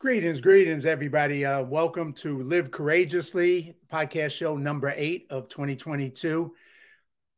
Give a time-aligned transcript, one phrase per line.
[0.00, 1.44] Greetings, greetings, everybody.
[1.44, 6.54] Uh, welcome to Live Courageously, podcast show number eight of 2022.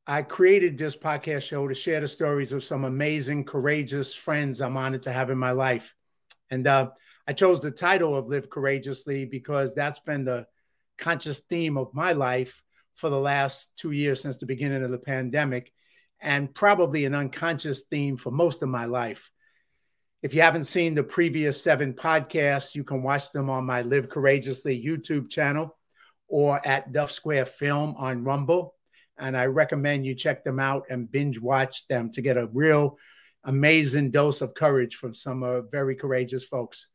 [0.07, 4.77] I created this podcast show to share the stories of some amazing, courageous friends I'm
[4.77, 5.95] honored to have in my life.
[6.51, 6.91] And uh,
[7.27, 10.47] I chose the title of Live Courageously because that's been the
[10.99, 14.99] conscious theme of my life for the last two years since the beginning of the
[14.99, 15.73] pandemic,
[16.21, 19.33] and probably an unconscious theme for most of my life.
[20.23, 24.11] If you haven't seen the previous seven podcasts, you can watch them on my Live
[24.11, 25.79] Courageously YouTube channel
[26.29, 28.75] or at Duff Square Film on Rumble.
[29.19, 32.99] And I recommend you check them out and binge watch them to get a real
[33.45, 36.89] amazing dose of courage from some uh, very courageous folks.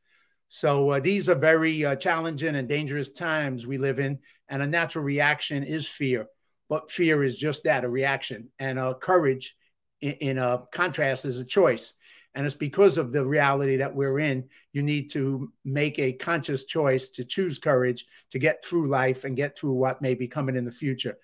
[0.47, 4.67] So uh, these are very uh, challenging and dangerous times we live in, and a
[4.67, 6.27] natural reaction is fear.
[6.69, 9.55] But fear is just that, a reaction, and uh, courage,
[10.01, 11.93] in, in a contrast, is a choice.
[12.35, 16.65] And it's because of the reality that we're in, you need to make a conscious
[16.65, 20.57] choice to choose courage to get through life and get through what may be coming
[20.57, 21.17] in the future.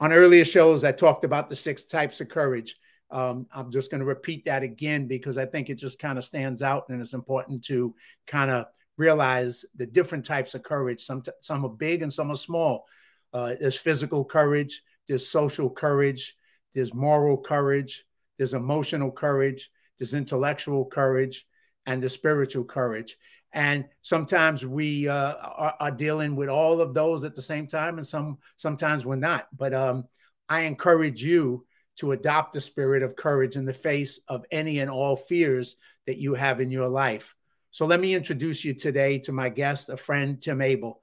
[0.00, 2.76] On earlier shows, I talked about the six types of courage.
[3.12, 6.24] Um, I'm just going to repeat that again because I think it just kind of
[6.24, 7.94] stands out and it's important to
[8.26, 11.04] kind of realize the different types of courage.
[11.04, 12.86] Some, some are big and some are small.
[13.32, 16.36] Uh, there's physical courage, there's social courage,
[16.74, 18.04] there's moral courage,
[18.36, 21.46] there's emotional courage, there's intellectual courage,
[21.86, 23.16] and the spiritual courage.
[23.52, 27.98] And sometimes we uh, are, are, dealing with all of those at the same time,
[27.98, 29.48] and some sometimes we're not.
[29.56, 30.04] But um,
[30.48, 34.90] I encourage you to adopt the spirit of courage in the face of any and
[34.90, 37.34] all fears that you have in your life.
[37.72, 41.02] So let me introduce you today to my guest, a friend, Tim Abell.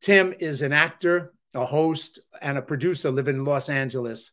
[0.00, 4.30] Tim is an actor, a host, and a producer living in Los Angeles.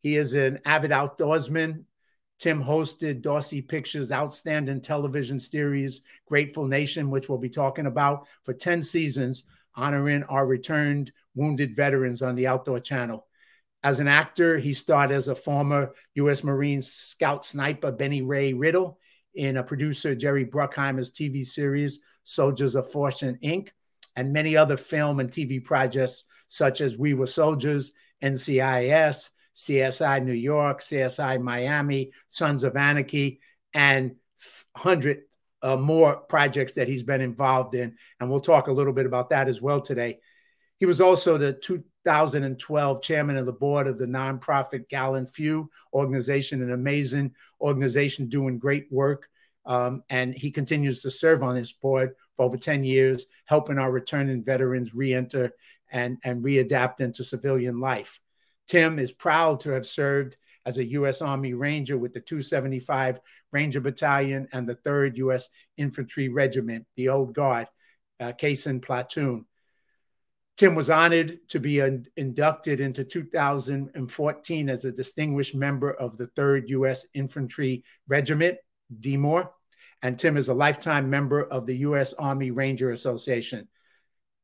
[0.00, 1.84] He is an avid outdoorsman,
[2.42, 8.52] Tim hosted Dorsey Pictures' outstanding television series, Grateful Nation, which we'll be talking about for
[8.52, 9.44] 10 seasons,
[9.76, 13.24] honoring our returned wounded veterans on the Outdoor Channel.
[13.84, 16.42] As an actor, he starred as a former U.S.
[16.42, 18.98] Marine scout sniper, Benny Ray Riddle,
[19.36, 23.68] in a producer, Jerry Bruckheimer's TV series, Soldiers of Fortune, Inc.,
[24.16, 30.32] and many other film and TV projects such as We Were Soldiers, NCIS, CSI New
[30.32, 33.40] York, CSI Miami, Sons of Anarchy,
[33.74, 34.16] and
[34.72, 35.22] 100
[35.62, 37.96] uh, more projects that he's been involved in.
[38.20, 40.18] And we'll talk a little bit about that as well today.
[40.78, 46.62] He was also the 2012 chairman of the board of the nonprofit Gallant Few organization,
[46.62, 49.28] an amazing organization doing great work.
[49.64, 53.92] Um, and he continues to serve on this board for over 10 years, helping our
[53.92, 55.52] returning veterans re-enter
[55.92, 58.18] and, and readapt into civilian life.
[58.72, 61.20] Tim is proud to have served as a U.S.
[61.20, 63.20] Army Ranger with the 275
[63.52, 65.50] Ranger Battalion and the 3rd U.S.
[65.76, 67.66] Infantry Regiment, the Old Guard,
[68.18, 69.44] uh, Caisson Platoon.
[70.56, 71.80] Tim was honored to be
[72.16, 77.04] inducted into 2014 as a distinguished member of the 3rd U.S.
[77.12, 78.56] Infantry Regiment,
[79.00, 79.50] DMOR,
[80.00, 82.14] and Tim is a lifetime member of the U.S.
[82.14, 83.68] Army Ranger Association,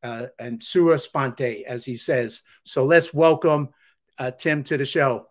[0.03, 2.43] uh, and sua sponte, as he says.
[2.65, 3.71] So let's welcome
[4.19, 5.27] uh, Tim to the show.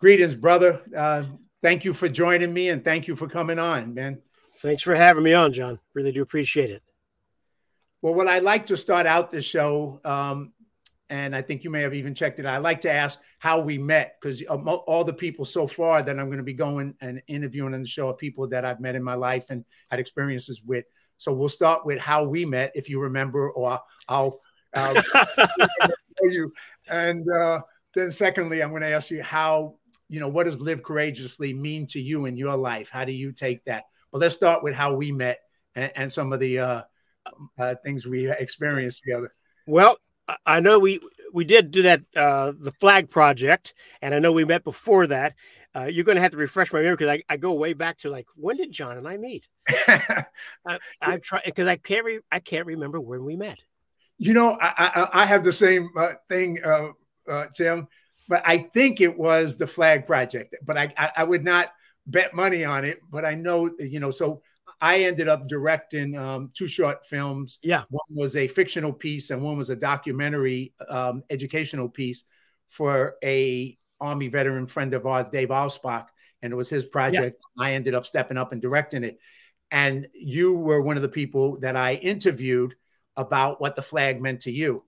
[0.00, 0.82] Greetings, brother.
[0.96, 1.24] Uh,
[1.62, 4.20] thank you for joining me and thank you for coming on, man.
[4.56, 5.78] Thanks for having me on, John.
[5.94, 6.82] Really do appreciate it.
[8.02, 10.52] Well, what I like to start out the show, um,
[11.08, 12.46] and I think you may have even checked it.
[12.46, 16.26] I like to ask how we met because all the people so far that I'm
[16.26, 19.04] going to be going and interviewing on the show are people that I've met in
[19.04, 20.84] my life and had experiences with.
[21.18, 24.40] So we'll start with how we met, if you remember, or I'll,
[24.74, 25.02] I'll
[26.22, 26.52] you.
[26.88, 27.60] And uh,
[27.94, 29.76] then secondly, I'm going to ask you how,
[30.08, 32.90] you know, what does live courageously mean to you in your life?
[32.90, 33.84] How do you take that?
[34.12, 35.38] Well, let's start with how we met
[35.74, 36.82] and, and some of the uh,
[37.58, 39.32] uh, things we experienced together.
[39.66, 39.96] Well,
[40.46, 41.00] I know we
[41.32, 45.34] we did do that uh, the flag project, and I know we met before that.
[45.74, 47.98] Uh, you're going to have to refresh my memory because I, I go way back
[47.98, 49.48] to like when did John and I meet?
[49.68, 53.58] I, I try because I can't re, I can't remember when we met.
[54.18, 56.62] You know, I I, I have the same uh, thing
[57.28, 57.88] uh, Tim,
[58.28, 60.56] but I think it was the Flag Project.
[60.64, 61.72] But I, I, I, would not
[62.06, 63.00] bet money on it.
[63.10, 64.42] But I know, you know, so
[64.80, 67.58] I ended up directing um, two short films.
[67.62, 72.24] Yeah, one was a fictional piece, and one was a documentary um, educational piece
[72.68, 76.06] for a Army veteran friend of ours, Dave Alspach,
[76.42, 77.40] and it was his project.
[77.56, 77.64] Yeah.
[77.64, 79.18] I ended up stepping up and directing it.
[79.70, 82.74] And you were one of the people that I interviewed
[83.16, 84.84] about what the flag meant to you.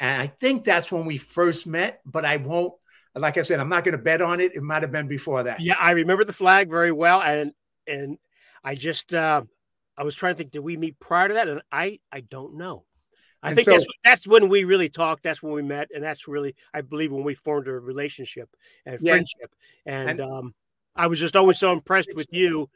[0.00, 2.74] And I think that's when we first met, but I won't,
[3.14, 4.56] like I said, I'm not going to bet on it.
[4.56, 5.60] It might have been before that.
[5.60, 7.22] Yeah, I remember the flag very well.
[7.22, 7.52] And,
[7.86, 8.18] and
[8.64, 9.42] I just, uh,
[9.96, 11.48] I was trying to think, did we meet prior to that?
[11.48, 12.84] And I I don't know.
[13.42, 15.22] I and think so, that's that's when we really talked.
[15.22, 18.48] That's when we met, and that's really I believe when we formed a relationship
[18.84, 19.12] and yeah.
[19.12, 19.54] friendship.
[19.86, 20.54] And, and um,
[20.96, 22.70] I was just always so impressed with you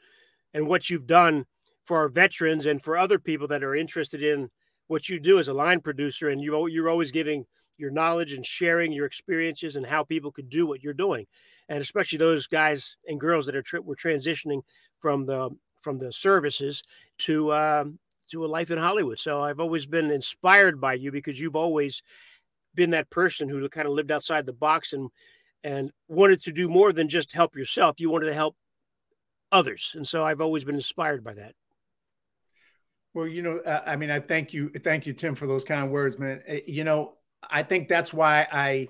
[0.55, 1.47] and what you've done
[1.83, 4.51] for our veterans and for other people that are interested in
[4.89, 6.29] what you do as a line producer.
[6.29, 7.47] And you you're always giving
[7.79, 11.27] your knowledge and sharing your experiences and how people could do what you're doing,
[11.69, 14.63] and especially those guys and girls that are tra- were transitioning
[14.99, 15.51] from the
[15.81, 16.83] from the services
[17.19, 17.99] to um,
[18.31, 19.19] to a life in Hollywood.
[19.19, 22.03] So I've always been inspired by you because you've always
[22.75, 25.11] been that person who kind of lived outside the box and
[25.65, 28.01] and wanted to do more than just help yourself.
[28.01, 28.57] You wanted to help
[29.53, 31.55] others, and so I've always been inspired by that.
[33.19, 35.91] Well, you know, uh, I mean, I thank you, thank you, Tim, for those kind
[35.91, 36.41] words, man.
[36.49, 38.87] Uh, you know, I think that's why I,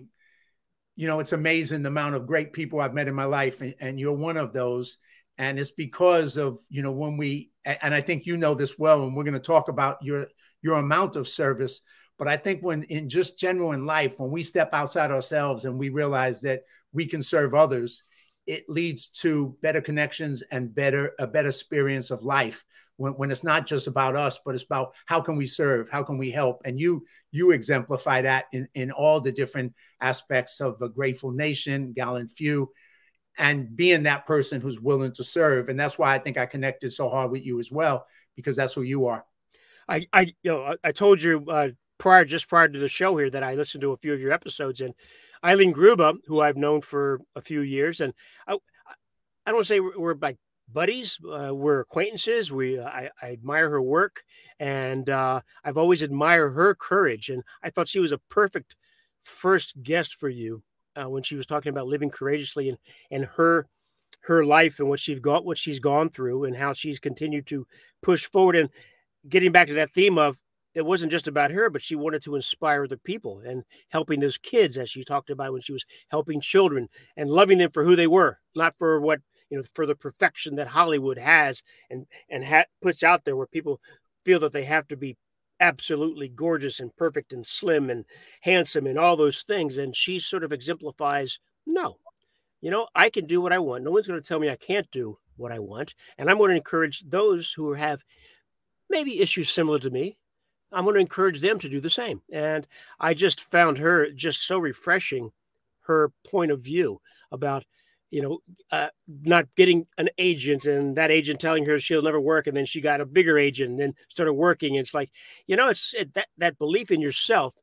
[0.96, 3.74] you know, it's amazing the amount of great people I've met in my life, and,
[3.80, 4.98] and you're one of those.
[5.38, 9.02] And it's because of you know when we, and I think you know this well,
[9.02, 10.26] and we're going to talk about your
[10.60, 11.80] your amount of service.
[12.18, 15.78] But I think when in just general in life, when we step outside ourselves and
[15.78, 18.02] we realize that we can serve others,
[18.46, 22.62] it leads to better connections and better a better experience of life
[22.98, 26.02] when, when it's not just about us, but it's about how can we serve, how
[26.02, 30.82] can we help, and you you exemplify that in in all the different aspects of
[30.82, 32.70] a grateful nation, gallant few,
[33.38, 36.92] and being that person who's willing to serve, and that's why I think I connected
[36.92, 38.06] so hard with you as well
[38.36, 39.24] because that's who you are.
[39.88, 41.68] I I you know I told you uh,
[41.98, 44.32] prior just prior to the show here that I listened to a few of your
[44.32, 44.80] episodes.
[44.80, 44.94] And
[45.44, 48.12] Eileen Grubba, who I've known for a few years, and
[48.46, 48.58] I
[49.46, 50.36] I don't say we're, we're like
[50.72, 51.18] buddies.
[51.24, 52.52] Uh, we're acquaintances.
[52.52, 54.22] We uh, I, I, admire her work,
[54.58, 57.30] and uh, I've always admired her courage.
[57.30, 58.76] And I thought she was a perfect
[59.22, 60.62] first guest for you
[60.96, 62.78] uh, when she was talking about living courageously and
[63.10, 63.66] and her
[64.22, 67.66] her life and what she's got what she's gone through and how she's continued to
[68.02, 68.68] push forward and
[69.28, 70.38] getting back to that theme of
[70.74, 74.38] it wasn't just about her, but she wanted to inspire other people and helping those
[74.38, 77.96] kids, as she talked about when she was helping children and loving them for who
[77.96, 82.44] they were, not for what you know for the perfection that Hollywood has and and
[82.44, 83.80] ha- puts out there, where people
[84.24, 85.16] feel that they have to be
[85.60, 88.04] absolutely gorgeous and perfect and slim and
[88.42, 89.78] handsome and all those things.
[89.78, 91.98] And she sort of exemplifies no,
[92.60, 93.84] you know, I can do what I want.
[93.84, 95.94] No one's going to tell me I can't do what I want.
[96.16, 98.02] And I'm going to encourage those who have
[98.90, 100.18] maybe issues similar to me.
[100.72, 102.20] I'm going to encourage them to do the same.
[102.32, 102.66] And
[103.00, 105.30] I just found her just so refreshing,
[105.82, 107.00] her point of view
[107.30, 107.64] about
[108.10, 108.38] you know,
[108.72, 112.46] uh, not getting an agent and that agent telling her she'll never work.
[112.46, 114.74] And then she got a bigger agent and then started working.
[114.74, 115.10] It's like,
[115.46, 117.54] you know, it's it, that, that belief in yourself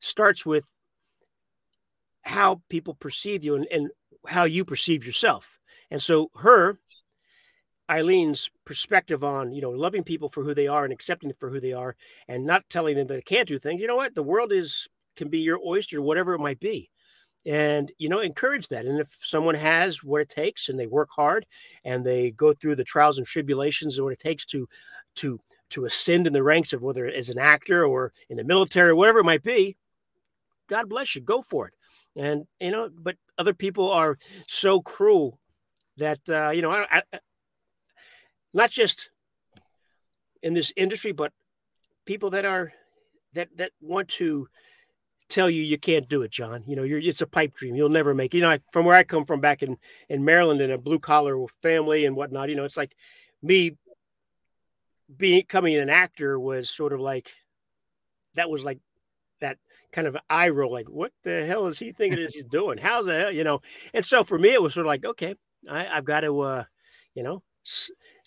[0.00, 0.64] starts with
[2.22, 3.90] how people perceive you and, and
[4.26, 5.58] how you perceive yourself.
[5.90, 6.78] And so her,
[7.90, 11.50] Eileen's perspective on, you know, loving people for who they are and accepting them for
[11.50, 11.96] who they are
[12.28, 13.80] and not telling them they can't do things.
[13.80, 14.14] You know what?
[14.14, 16.88] The world is, can be your oyster, whatever it might be
[17.46, 21.08] and you know encourage that and if someone has what it takes and they work
[21.10, 21.46] hard
[21.84, 24.68] and they go through the trials and tribulations of what it takes to
[25.14, 25.40] to
[25.70, 28.96] to ascend in the ranks of whether as an actor or in the military or
[28.96, 29.76] whatever it might be
[30.68, 31.74] god bless you go for it.
[32.16, 35.38] And you know but other people are so cruel
[35.96, 37.18] that uh, you know I, I,
[38.52, 39.10] not just
[40.42, 41.32] in this industry but
[42.04, 42.72] people that are
[43.34, 44.48] that that want to
[45.30, 46.64] tell you you can't do it, John.
[46.66, 47.74] You know, you're it's a pipe dream.
[47.74, 48.34] You'll never make.
[48.34, 48.38] It.
[48.38, 49.76] You know, I, from where I come from, back in
[50.08, 52.48] in Maryland, in a blue collar family and whatnot.
[52.48, 52.94] You know, it's like
[53.42, 53.76] me
[55.16, 57.30] becoming an actor was sort of like
[58.34, 58.78] that was like
[59.40, 59.58] that
[59.92, 62.78] kind of eye roll, like what the hell is he thinking is he's doing?
[62.78, 63.60] How the hell, you know?
[63.92, 65.34] And so for me, it was sort of like, okay,
[65.68, 66.64] I, have got to, uh,
[67.14, 67.42] you know,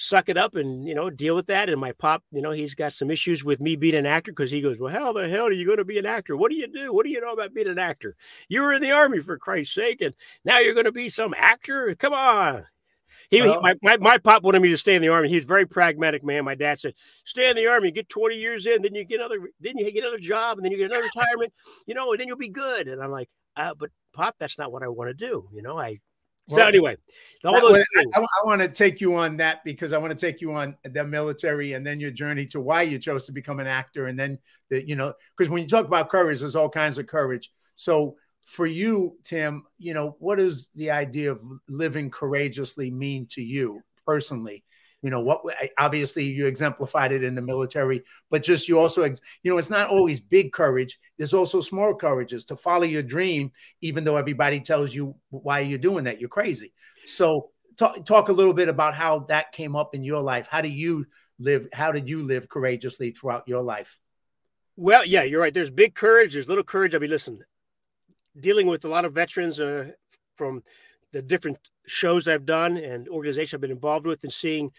[0.03, 1.69] suck it up and you know deal with that.
[1.69, 4.51] And my pop, you know, he's got some issues with me being an actor because
[4.51, 6.36] he goes, "Well, how the hell are you going to be an actor?
[6.36, 6.93] What do you do?
[6.93, 8.15] What do you know about being an actor?
[8.50, 11.33] You were in the army for Christ's sake, and now you're going to be some
[11.38, 11.95] actor?
[11.95, 12.65] Come on!"
[13.29, 15.29] He, well, he my, my, my pop wanted me to stay in the army.
[15.29, 16.45] He's a very pragmatic man.
[16.45, 16.93] My dad said,
[17.24, 20.03] "Stay in the army, get 20 years in, then you get another, then you get
[20.03, 21.53] another job, and then you get another retirement,
[21.88, 24.72] you know, and then you'll be good." And I'm like, uh, "But pop, that's not
[24.72, 25.48] what I want to do.
[25.53, 26.00] You know, I
[26.50, 26.97] so well, anyway,
[27.45, 27.83] all those way,
[28.15, 30.75] I, I, want to take you on that because I want to take you on
[30.83, 34.19] the military and then your journey to why you chose to become an actor, and
[34.19, 34.38] then
[34.69, 37.51] the you know because when you talk about courage, there's all kinds of courage.
[37.77, 43.41] So for you, Tim, you know what does the idea of living courageously mean to
[43.41, 44.63] you personally?
[45.03, 45.41] You know what
[45.77, 49.15] obviously you exemplified it in the military but just you also you
[49.51, 54.03] know it's not always big courage there's also small courages to follow your dream even
[54.03, 56.74] though everybody tells you why you're doing that you're crazy
[57.05, 60.62] so talk, talk a little bit about how that came up in your life how
[60.62, 61.05] do you
[61.39, 61.67] live?
[61.74, 64.00] How did you live courageously throughout your life?
[64.75, 65.53] Well, yeah, you're right.
[65.53, 66.33] There's big courage.
[66.33, 66.95] There's little courage.
[66.95, 67.43] I mean, listen,
[68.39, 69.91] dealing with a lot of veterans uh,
[70.36, 70.63] from
[71.12, 74.71] the different shows I've done and organizations I've been involved with, and seeing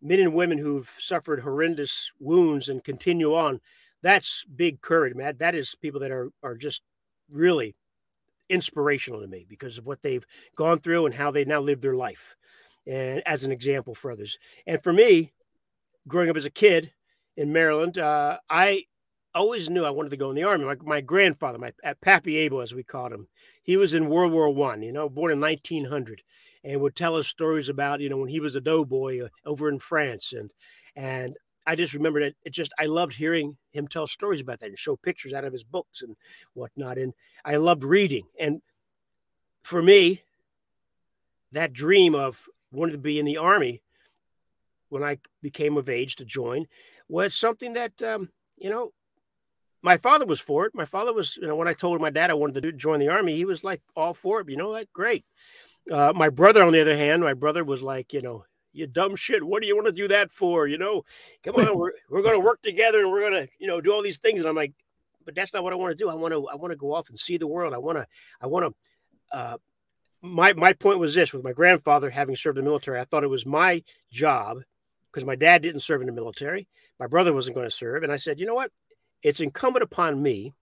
[0.00, 3.60] men and women who've suffered horrendous wounds and continue on.
[4.02, 5.36] That's big courage, man.
[5.38, 6.82] That is people that are are just
[7.30, 7.74] really
[8.48, 11.96] inspirational to me because of what they've gone through and how they now live their
[11.96, 12.36] life,
[12.86, 14.38] and as an example for others.
[14.66, 15.32] And for me,
[16.06, 16.92] growing up as a kid
[17.36, 18.84] in Maryland, uh, I
[19.34, 20.64] always knew I wanted to go in the army.
[20.64, 23.28] My, my grandfather, my Pappy Abell, as we called him,
[23.62, 24.82] he was in World War One.
[24.82, 26.22] You know, born in 1900,
[26.64, 29.68] and would tell us stories about you know when he was a doughboy uh, over
[29.68, 30.52] in France, and
[30.96, 34.70] and I just remember that it just I loved hearing him tell stories about that
[34.70, 36.16] and show pictures out of his books and
[36.54, 37.12] whatnot, and
[37.44, 38.26] I loved reading.
[38.40, 38.62] And
[39.62, 40.22] for me,
[41.52, 43.82] that dream of wanting to be in the army
[44.88, 46.66] when I became of age to join
[47.08, 48.92] was something that um, you know
[49.82, 50.74] my father was for it.
[50.74, 53.08] My father was, you know, when I told my dad I wanted to join the
[53.08, 54.48] army, he was like all for it.
[54.48, 55.24] You know, like great.
[55.90, 59.16] Uh, my brother, on the other hand, my brother was like, you know, you dumb
[59.16, 59.42] shit.
[59.42, 60.66] What do you want to do that for?
[60.66, 61.04] You know,
[61.42, 64.18] come on, we're we're to work together and we're to, you know, do all these
[64.18, 64.40] things.
[64.40, 64.72] And I'm like,
[65.24, 66.08] but that's not what I want to do.
[66.08, 67.74] I want to I want to go off and see the world.
[67.74, 68.06] I want to
[68.40, 68.66] I want
[69.32, 69.36] to.
[69.36, 69.56] Uh,
[70.22, 73.24] my my point was this: with my grandfather having served in the military, I thought
[73.24, 74.58] it was my job
[75.10, 76.66] because my dad didn't serve in the military.
[76.98, 78.72] My brother wasn't going to serve, and I said, you know what?
[79.22, 80.54] It's incumbent upon me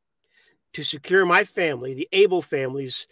[0.72, 3.06] to secure my family, the Abell family's,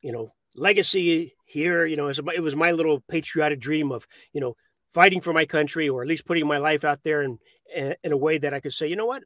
[0.00, 1.84] you know, legacy here.
[1.84, 4.56] You know, it was my little patriotic dream of, you know,
[4.90, 7.38] fighting for my country or at least putting my life out there in,
[7.74, 9.24] in a way that I could say, you know what,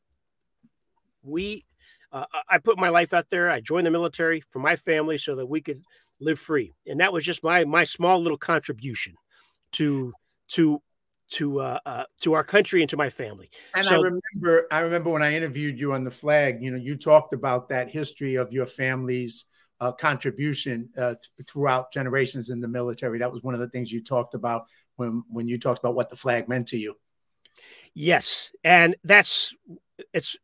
[1.22, 1.64] we,
[2.12, 3.50] uh, I put my life out there.
[3.50, 5.82] I joined the military for my family so that we could
[6.20, 9.14] live free, and that was just my my small little contribution
[9.72, 10.12] to
[10.48, 10.82] to
[11.32, 13.50] to uh, uh, to our country and to my family.
[13.74, 16.62] And so, I remember, I remember when I interviewed you on the flag.
[16.62, 19.44] You know, you talked about that history of your family's
[19.80, 21.14] uh, contribution uh,
[21.46, 23.18] throughout generations in the military.
[23.18, 26.10] That was one of the things you talked about when when you talked about what
[26.10, 26.94] the flag meant to you.
[27.94, 29.54] Yes, and that's
[30.12, 30.36] it's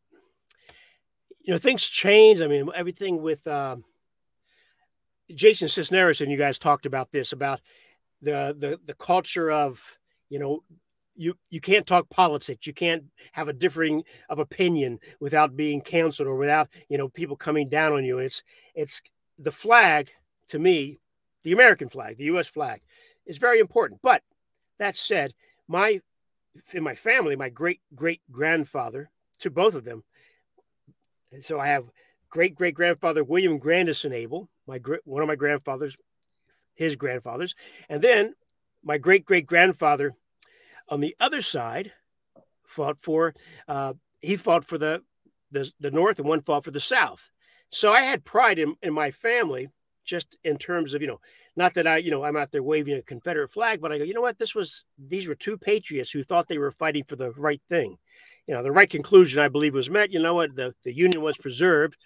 [1.42, 2.40] you know things change.
[2.40, 3.76] I mean, everything with uh,
[5.34, 7.60] Jason Cisneros and you guys talked about this about
[8.22, 9.98] the the the culture of
[10.28, 10.62] you know
[11.16, 12.66] you you can't talk politics.
[12.66, 17.36] You can't have a differing of opinion without being canceled or without you know people
[17.36, 18.18] coming down on you.
[18.18, 18.42] It's
[18.74, 19.02] it's
[19.38, 20.10] the flag
[20.48, 20.98] to me
[21.44, 22.80] the american flag the us flag
[23.26, 24.00] is very important.
[24.02, 24.22] But
[24.78, 25.34] that said
[25.66, 26.00] my
[26.72, 30.02] in my family my great great grandfather to both of them
[31.40, 31.84] so i have
[32.30, 35.96] great great grandfather william grandison abell my one of my grandfathers
[36.74, 37.54] his grandfathers
[37.88, 38.34] and then
[38.82, 40.14] my great great grandfather
[40.88, 41.92] on the other side
[42.66, 43.34] fought for
[43.66, 45.02] uh, he fought for the,
[45.50, 47.30] the the north and one fought for the south.
[47.70, 49.68] So i had pride in, in my family
[50.04, 51.20] just in terms of you know
[51.54, 54.04] not that i you know i'm out there waving a confederate flag but i go
[54.04, 54.38] you know what?
[54.38, 57.98] This was these were two patriots who thought they were fighting for the right thing.
[58.46, 60.12] You know the right conclusion i believe was met.
[60.12, 60.54] You know what?
[60.56, 61.98] The, the union was preserved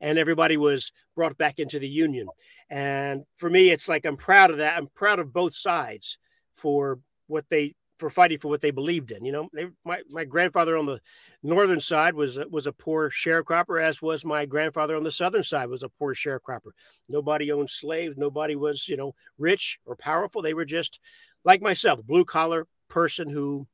[0.00, 2.28] and everybody was brought back into the union.
[2.68, 4.76] And for me, it's like I'm proud of that.
[4.76, 6.18] I'm proud of both sides
[6.54, 9.24] for what they for fighting for what they believed in.
[9.24, 11.00] You know, they, my my grandfather on the
[11.42, 15.68] northern side was was a poor sharecropper, as was my grandfather on the southern side
[15.68, 16.72] was a poor sharecropper.
[17.08, 18.16] Nobody owned slaves.
[18.16, 20.42] Nobody was you know rich or powerful.
[20.42, 21.00] They were just
[21.44, 23.66] like myself, blue collar person who.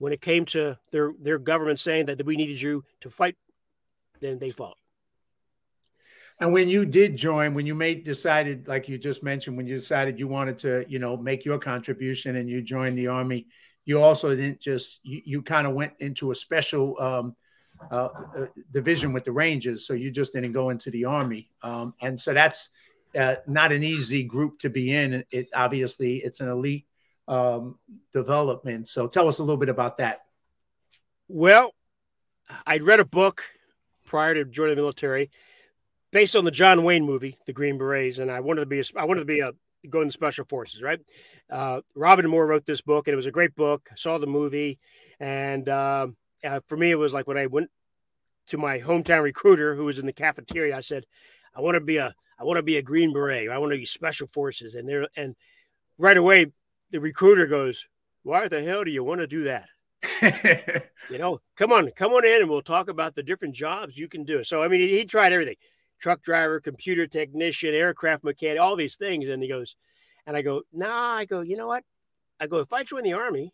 [0.00, 3.36] When it came to their their government saying that we needed you to fight
[4.20, 4.76] then they fought.
[6.40, 9.74] And when you did join, when you made decided, like you just mentioned, when you
[9.74, 13.48] decided you wanted to, you know, make your contribution and you joined the army,
[13.84, 17.34] you also didn't just you, you kind of went into a special um,
[17.90, 21.94] uh, uh, division with the Rangers, so you just didn't go into the army, um,
[22.02, 22.70] and so that's
[23.18, 25.24] uh, not an easy group to be in.
[25.32, 26.86] It obviously it's an elite
[27.28, 27.78] um,
[28.12, 28.88] development.
[28.88, 30.20] So tell us a little bit about that.
[31.28, 31.72] Well,
[32.66, 33.42] I'd read a book
[34.08, 35.30] prior to joining the military,
[36.10, 38.84] based on the John Wayne movie, The Green Berets, and I wanted to be a,
[38.96, 39.52] I wanted to be a
[39.88, 40.82] go in the special forces.
[40.82, 40.98] Right,
[41.50, 43.88] uh, Robin Moore wrote this book, and it was a great book.
[43.92, 44.78] I saw the movie,
[45.20, 46.08] and uh,
[46.42, 47.70] uh, for me, it was like when I went
[48.48, 50.76] to my hometown recruiter who was in the cafeteria.
[50.76, 51.04] I said,
[51.54, 53.50] "I want to be a I want to be a Green Beret.
[53.50, 55.36] I want to be special forces." And there, and
[55.98, 56.46] right away,
[56.90, 57.86] the recruiter goes,
[58.22, 59.68] "Why the hell do you want to do that?"
[61.10, 64.08] you know, come on, come on in and we'll talk about the different jobs you
[64.08, 64.44] can do.
[64.44, 65.56] So, I mean, he, he tried everything
[65.98, 69.28] truck driver, computer technician, aircraft mechanic, all these things.
[69.28, 69.76] And he goes,
[70.26, 71.84] and I go, nah, I go, you know what?
[72.40, 73.52] I go, if I join the army,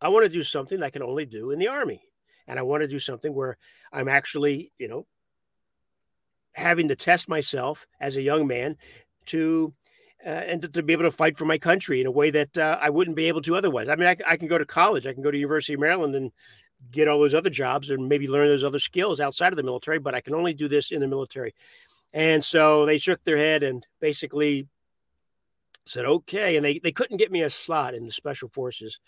[0.00, 2.02] I want to do something I can only do in the army.
[2.46, 3.56] And I want to do something where
[3.92, 5.06] I'm actually, you know,
[6.52, 8.76] having to test myself as a young man
[9.26, 9.72] to
[10.24, 12.56] uh, and to, to, be able to fight for my country in a way that
[12.58, 13.88] uh, I wouldn't be able to otherwise.
[13.88, 16.14] I mean, I, I, can go to college, I can go to University of Maryland
[16.14, 16.30] and
[16.90, 19.98] get all those other jobs and maybe learn those other skills outside of the military,
[19.98, 21.54] but I can only do this in the military.
[22.12, 24.66] And so they shook their head and basically
[25.84, 28.98] said, "Okay," and they they couldn't get me a slot in the special forces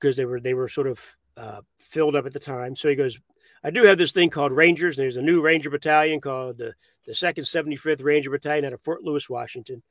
[0.00, 2.74] because they were they were sort of uh, filled up at the time.
[2.74, 3.18] So he goes,
[3.62, 4.96] I do have this thing called Rangers.
[4.96, 6.74] There's a new Ranger Battalion called the
[7.06, 9.82] the Second Seventy Fifth Ranger Battalion out of Fort Lewis, Washington.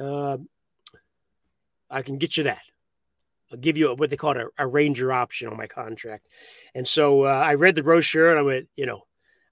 [0.00, 0.38] Uh,
[1.90, 2.62] I can get you that.
[3.52, 6.26] I'll give you a, what they call a, a, Ranger option on my contract.
[6.74, 9.02] And so uh, I read the brochure and I went, you know,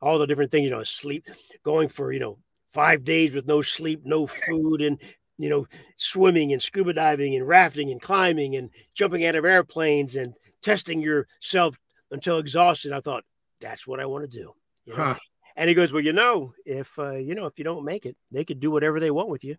[0.01, 1.27] all the different things, you know, sleep,
[1.65, 2.39] going for, you know,
[2.73, 5.01] five days with no sleep, no food, and
[5.39, 10.17] you know, swimming and scuba diving and rafting and climbing and jumping out of airplanes
[10.17, 11.79] and testing yourself
[12.11, 12.93] until exhausted.
[12.93, 13.25] I thought,
[13.61, 14.53] that's what I want to do.
[14.85, 15.03] You know?
[15.03, 15.15] huh.
[15.57, 18.17] And he goes, well, you know, if uh, you know, if you don't make it,
[18.31, 19.57] they could do whatever they want with you.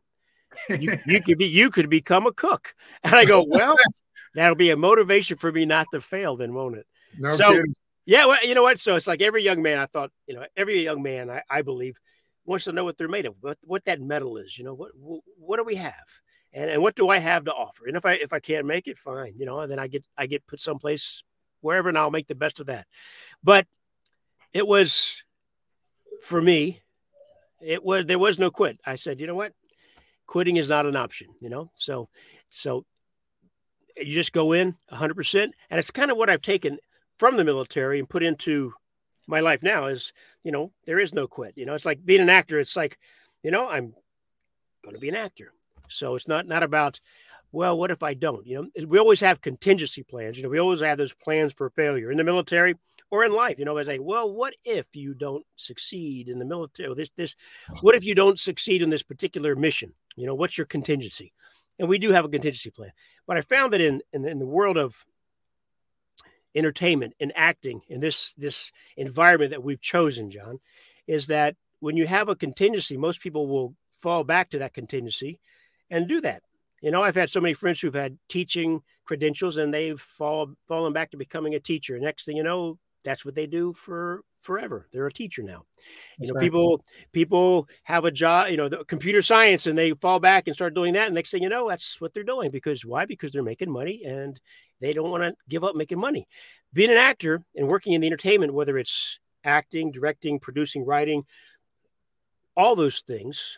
[0.69, 2.73] You, you could be, you could become a cook.
[3.03, 3.75] And I go, well,
[4.35, 6.85] that'll be a motivation for me not to fail, then, won't it?
[7.17, 7.73] No so, kidding.
[8.05, 8.79] yeah, well, you know what?
[8.79, 9.77] So it's like every young man.
[9.77, 11.97] I thought, you know, every young man, I, I believe,
[12.45, 14.57] wants to know what they're made of, what, what that metal is.
[14.57, 14.91] You know, what
[15.37, 15.93] what do we have,
[16.53, 17.87] and, and what do I have to offer?
[17.87, 19.33] And if I if I can't make it, fine.
[19.37, 21.23] You know, and then I get I get put someplace
[21.61, 22.85] wherever, and I'll make the best of that.
[23.43, 23.67] But
[24.53, 25.23] it was
[26.21, 26.81] for me.
[27.61, 28.79] It was there was no quit.
[28.85, 29.53] I said, you know what,
[30.29, 31.27] quitting is not an option.
[31.41, 32.07] You know, so
[32.49, 32.85] so
[33.97, 36.77] you just go in 100%, and it's kind of what I've taken
[37.17, 38.71] from the military and put into
[39.27, 41.53] my life now is, you know, there is no quit.
[41.57, 42.59] You know, it's like being an actor.
[42.59, 42.97] It's like,
[43.43, 43.93] you know, I'm
[44.83, 45.51] going to be an actor.
[45.89, 47.01] So it's not not about,
[47.51, 48.45] well, what if I don't?
[48.45, 50.37] You know, we always have contingency plans.
[50.37, 52.75] You know, we always have those plans for failure in the military
[53.11, 53.59] or in life.
[53.59, 56.93] You know, I say, well, what if you don't succeed in the military?
[56.95, 57.35] This this,
[57.81, 59.93] what if you don't succeed in this particular mission?
[60.15, 61.33] You know, what's your contingency?
[61.77, 62.91] And we do have a contingency plan.
[63.27, 65.03] But I found that in in, in the world of
[66.55, 70.59] entertainment and acting in this this environment that we've chosen, John,
[71.07, 75.39] is that when you have a contingency, most people will fall back to that contingency
[75.89, 76.43] and do that.
[76.81, 80.93] You know, I've had so many friends who've had teaching credentials and they've fall, fallen
[80.93, 81.99] back to becoming a teacher.
[81.99, 84.87] Next thing you know, that's what they do for forever.
[84.91, 85.63] They're a teacher now.
[86.19, 90.19] You know, people people have a job, you know, the computer science, and they fall
[90.19, 91.07] back and start doing that.
[91.07, 93.05] And next thing you know, that's what they're doing because why?
[93.05, 94.39] Because they're making money and
[94.81, 96.27] they don't want to give up making money.
[96.73, 101.23] Being an actor and working in the entertainment, whether it's acting, directing, producing, writing,
[102.55, 103.57] all those things,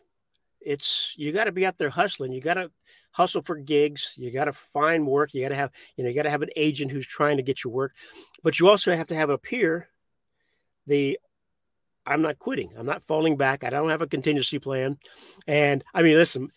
[0.61, 2.31] it's you got to be out there hustling.
[2.31, 2.71] You got to
[3.11, 4.13] hustle for gigs.
[4.15, 5.33] You got to find work.
[5.33, 7.43] You got to have, you know, you got to have an agent who's trying to
[7.43, 7.93] get your work,
[8.43, 9.87] but you also have to have a peer.
[10.87, 11.19] The
[12.05, 12.71] I'm not quitting.
[12.77, 13.63] I'm not falling back.
[13.63, 14.97] I don't have a contingency plan.
[15.47, 16.49] And I mean, listen,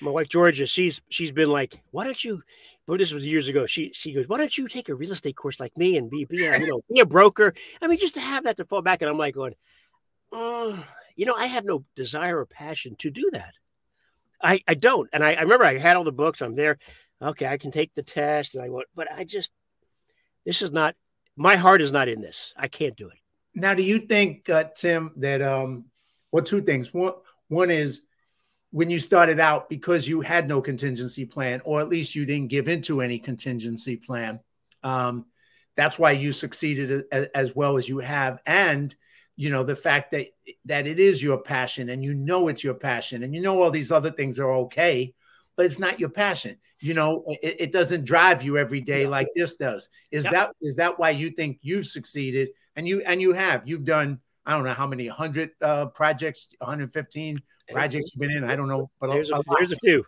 [0.00, 2.42] my wife Georgia, she's she's been like, why don't you?
[2.86, 3.66] But this was years ago.
[3.66, 6.24] She she goes, why don't you take a real estate course like me and be
[6.24, 7.54] be a, you know be a broker?
[7.82, 9.02] I mean, just to have that to fall back.
[9.02, 9.54] And I'm like going,
[10.32, 10.82] oh,
[11.16, 13.54] you know, I have no desire or passion to do that.
[14.42, 15.08] I I don't.
[15.12, 16.40] And I, I remember I had all the books.
[16.40, 16.78] I'm there.
[17.20, 18.54] Okay, I can take the test.
[18.54, 19.52] And I went, but I just
[20.50, 20.96] this is not
[21.36, 22.52] my heart is not in this.
[22.56, 23.18] I can't do it.
[23.54, 25.84] Now, do you think, uh, Tim, that um,
[26.32, 26.92] well, two things.
[26.92, 27.12] One
[27.46, 28.02] one is
[28.72, 32.50] when you started out because you had no contingency plan, or at least you didn't
[32.50, 34.40] give into any contingency plan.
[34.82, 35.26] Um,
[35.76, 38.92] that's why you succeeded as, as, well as you have, and
[39.36, 40.26] you know the fact that
[40.64, 43.70] that it is your passion, and you know it's your passion, and you know all
[43.70, 45.14] these other things are okay,
[45.60, 46.56] but it's not your passion.
[46.80, 49.90] You know, it, it doesn't drive you every day like this does.
[50.10, 50.32] Is yep.
[50.32, 52.48] that is that why you think you've succeeded?
[52.76, 53.68] And you and you have.
[53.68, 58.44] You've done I don't know how many hundred uh, projects, 115 projects you've been in.
[58.44, 60.02] I don't know, but there's a, a, there's a few.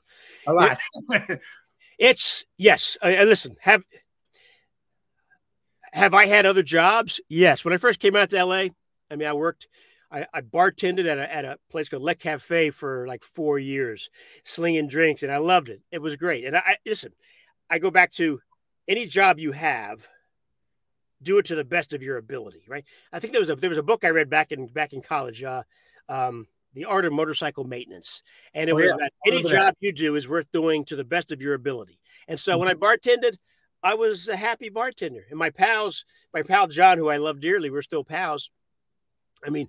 [0.46, 0.78] A lot.
[1.98, 2.96] it's yes.
[3.02, 3.82] Uh, listen, have
[5.92, 7.20] have I had other jobs?
[7.28, 7.62] Yes.
[7.62, 8.68] When I first came out to LA,
[9.10, 9.68] I mean, I worked.
[10.12, 14.10] I, I bartended at a, at a place called Le Cafe for like four years,
[14.44, 15.80] slinging drinks, and I loved it.
[15.90, 16.44] It was great.
[16.44, 17.12] And I, I listen.
[17.70, 18.40] I go back to
[18.86, 20.06] any job you have
[21.22, 22.84] do it to the best of your ability, right?
[23.12, 25.02] I think there was a there was a book I read back in back in
[25.02, 25.62] college, uh,
[26.08, 28.22] um, the art of motorcycle maintenance,
[28.54, 28.96] and it oh, was yeah.
[28.98, 31.98] that any job you do is worth doing to the best of your ability.
[32.28, 32.60] And so mm-hmm.
[32.60, 32.84] when I mm-hmm.
[32.84, 33.36] bartended,
[33.82, 37.70] I was a happy bartender, and my pals, my pal John, who I love dearly,
[37.70, 38.50] we're still pals.
[39.44, 39.68] I mean,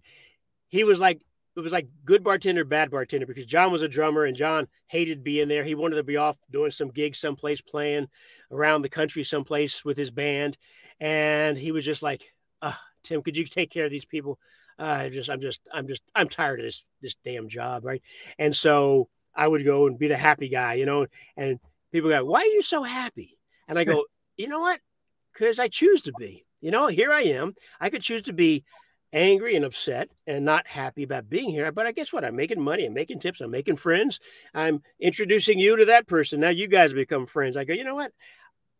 [0.73, 1.21] he was like,
[1.55, 5.23] it was like good bartender, bad bartender because John was a drummer and John hated
[5.23, 5.63] being there.
[5.63, 8.07] He wanted to be off doing some gigs someplace, playing
[8.51, 10.57] around the country someplace with his band,
[10.99, 12.23] and he was just like,
[13.03, 14.39] "Tim, could you take care of these people?
[14.79, 18.01] Uh, just, I'm just, I'm just, I'm tired of this this damn job, right?"
[18.39, 21.05] And so I would go and be the happy guy, you know,
[21.38, 21.59] and
[21.91, 24.05] people go, "Why are you so happy?" And I go,
[24.38, 24.79] "You know what?
[25.33, 26.47] Because I choose to be.
[26.62, 27.53] You know, here I am.
[27.79, 28.63] I could choose to be."
[29.13, 31.71] Angry and upset and not happy about being here.
[31.71, 32.26] But I guess what?
[32.26, 32.86] I'm making money.
[32.86, 33.39] I'm making tips.
[33.39, 34.19] I'm making friends.
[34.54, 36.39] I'm introducing you to that person.
[36.39, 37.56] Now you guys become friends.
[37.56, 38.12] I go, you know what?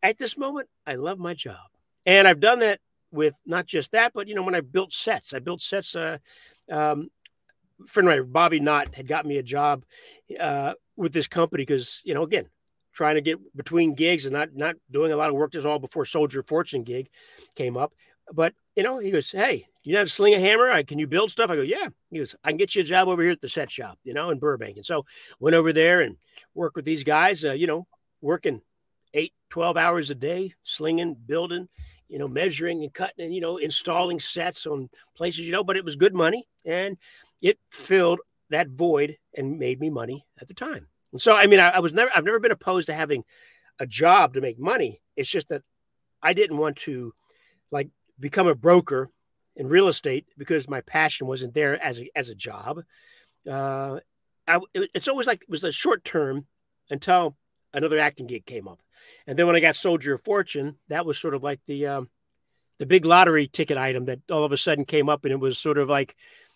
[0.02, 1.58] At this moment, I love my job.
[2.06, 2.80] And I've done that
[3.12, 5.96] with not just that, but, you know, when I built sets, I built sets.
[5.96, 6.18] Uh,
[6.70, 7.10] um,
[7.88, 9.86] friend of mine, Bobby Knott, had got me a job
[10.40, 12.50] uh, with this company because, you know, again,
[12.94, 15.52] trying to get between gigs and not not doing a lot of work.
[15.52, 17.10] This all before Soldier Fortune gig
[17.56, 17.94] came up.
[18.32, 20.70] But you know, he goes, "Hey, you know how to sling a hammer?
[20.70, 22.86] I, can you build stuff?" I go, "Yeah." He goes, "I can get you a
[22.86, 25.06] job over here at the set shop, you know, in Burbank." And so
[25.40, 26.18] went over there and
[26.54, 27.44] worked with these guys.
[27.44, 27.88] Uh, you know,
[28.22, 28.62] working
[29.14, 31.68] eight, 12 hours a day, slinging, building,
[32.08, 35.64] you know, measuring and cutting, and you know, installing sets on places, you know.
[35.64, 36.98] But it was good money, and
[37.42, 40.88] it filled that void and made me money at the time.
[41.12, 43.24] And so, I mean, I, I was never, I've never been opposed to having
[43.80, 45.02] a job to make money.
[45.16, 45.64] It's just that
[46.22, 47.14] I didn't want to
[47.72, 47.90] like
[48.24, 49.10] become a broker
[49.56, 52.82] in real estate because my passion wasn't there as a, as a job.
[53.50, 54.00] Uh,
[54.48, 56.48] I, it's always like it was a short term
[56.90, 57.36] until
[57.74, 58.80] another acting gig came up,
[59.28, 62.10] and then when I got Soldier of Fortune, that was sort of like the um,
[62.80, 65.58] the big lottery ticket item that all of a sudden came up, and it was
[65.58, 66.16] sort of like,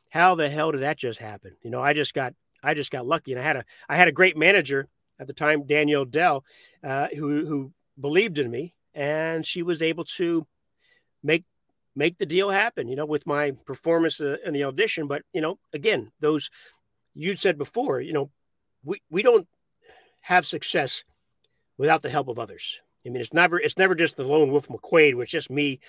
[0.10, 1.56] how the hell did that just happen?
[1.62, 4.08] You know, I just got I just got lucky, and I had a I had
[4.08, 4.88] a great manager
[5.19, 6.43] at the time, Danielle Dell,
[6.84, 10.45] uh, who who believed in me, and she was able to
[11.23, 11.45] make
[11.97, 15.07] make the deal happen, you know, with my performance uh, in the audition.
[15.07, 16.49] But, you know, again, those
[17.15, 18.29] you said before, you know,
[18.83, 19.47] we, we don't
[20.21, 21.03] have success
[21.77, 22.81] without the help of others.
[23.05, 25.79] I mean, it's never it's never just the lone wolf McQuade, which just me.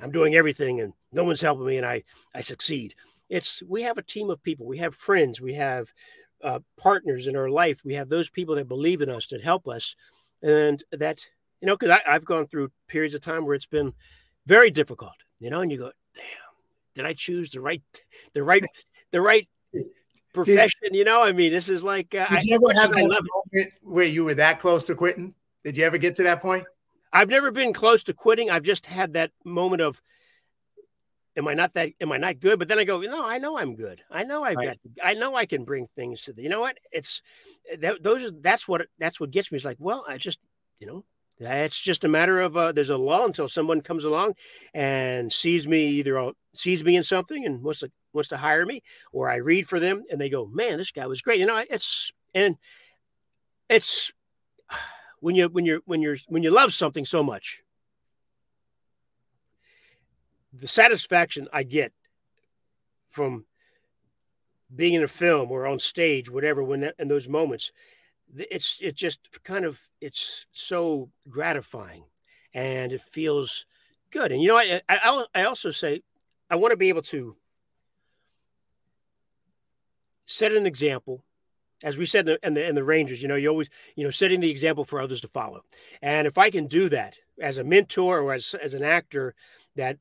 [0.00, 2.04] I'm doing everything and no one's helping me and I
[2.34, 2.94] I succeed.
[3.28, 4.64] It's we have a team of people.
[4.66, 5.40] We have friends.
[5.40, 5.92] We have
[6.42, 7.80] uh, partners in our life.
[7.84, 9.96] We have those people that believe in us that help us,
[10.40, 11.26] and that
[11.60, 13.92] you know because I've gone through periods of time where it's been
[14.46, 16.24] very difficult, you know, and you go, damn,
[16.94, 17.82] did I choose the right,
[18.32, 18.64] the right,
[19.12, 19.48] the right
[20.34, 20.80] profession?
[20.82, 23.06] Did, you know, I mean, this is like, uh, did you ever I, have that
[23.06, 25.34] moment where you were that close to quitting?
[25.64, 26.64] Did you ever get to that point?
[27.12, 28.50] I've never been close to quitting.
[28.50, 30.00] I've just had that moment of,
[31.36, 32.58] am I not that, am I not good?
[32.58, 34.02] But then I go, no, I know I'm good.
[34.10, 34.78] I know I've right.
[34.96, 36.78] got, I know I can bring things to the, you know what?
[36.92, 37.22] It's
[37.78, 39.56] that, those, are, that's what, that's what gets me.
[39.56, 40.38] It's like, well, I just,
[40.80, 41.04] you know,
[41.40, 44.34] it's just a matter of uh, there's a lull until someone comes along
[44.74, 48.82] and sees me either sees me in something and wants to wants to hire me,
[49.12, 51.62] or I read for them and they go, "Man, this guy was great." You know,
[51.70, 52.56] it's and
[53.68, 54.12] it's
[55.20, 57.62] when you when you're when you're when you love something so much,
[60.52, 61.92] the satisfaction I get
[63.10, 63.44] from
[64.74, 67.72] being in a film or on stage, whatever, when that, in those moments,
[68.36, 72.04] it's it just kind of it's so gratifying
[72.54, 73.66] and it feels
[74.10, 74.32] good.
[74.32, 76.02] And you know I, I i also say
[76.50, 77.36] i want to be able to
[80.26, 81.24] set an example
[81.82, 84.40] as we said in the, in the, rangers you know you always you know setting
[84.40, 85.62] the example for others to follow.
[86.02, 89.34] And if i can do that as a mentor or as, as an actor
[89.76, 89.98] that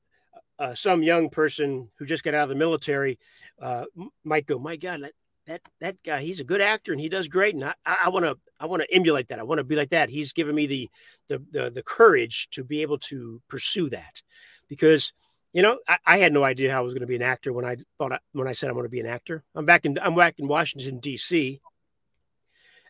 [0.60, 3.20] uh, some young person who just got out of the military
[3.62, 3.86] uh,
[4.24, 5.02] might go my god
[5.48, 7.56] that that guy he's a good actor and he does great.
[7.56, 9.40] And i want to i want to emulate that.
[9.40, 10.10] I want to be like that.
[10.10, 10.90] He's given me the,
[11.30, 14.22] the the the, courage to be able to pursue that
[14.68, 15.14] because
[15.54, 17.54] you know I, I had no idea how i was going to be an actor
[17.54, 19.44] when i thought I, when i said i want to be an actor.
[19.56, 21.62] I'm back in i'm back in washington d.c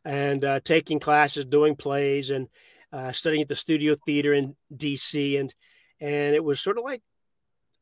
[0.04, 2.48] and uh, taking classes doing plays and
[2.92, 5.54] uh, studying at the studio theater in dc and
[6.00, 7.04] and it was sort of like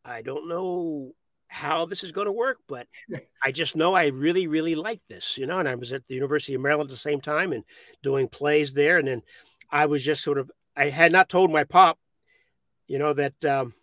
[0.04, 1.14] i don't know
[1.56, 2.86] how this is going to work, but
[3.44, 5.58] I just know I really, really like this, you know.
[5.60, 7.63] And I was at the University of Maryland at the same time and
[8.04, 8.98] doing plays there.
[8.98, 9.22] And then
[9.72, 11.98] I was just sort of, I had not told my pop,
[12.88, 13.74] you know, that, um,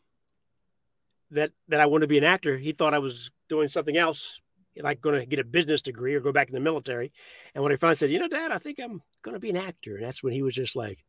[1.30, 2.58] that, that I wanted to be an actor.
[2.58, 4.42] He thought I was doing something else,
[4.76, 7.10] like going to get a business degree or go back in the military.
[7.54, 9.56] And when I finally said, you know, dad, I think I'm going to be an
[9.56, 9.96] actor.
[9.96, 11.02] And that's when he was just like,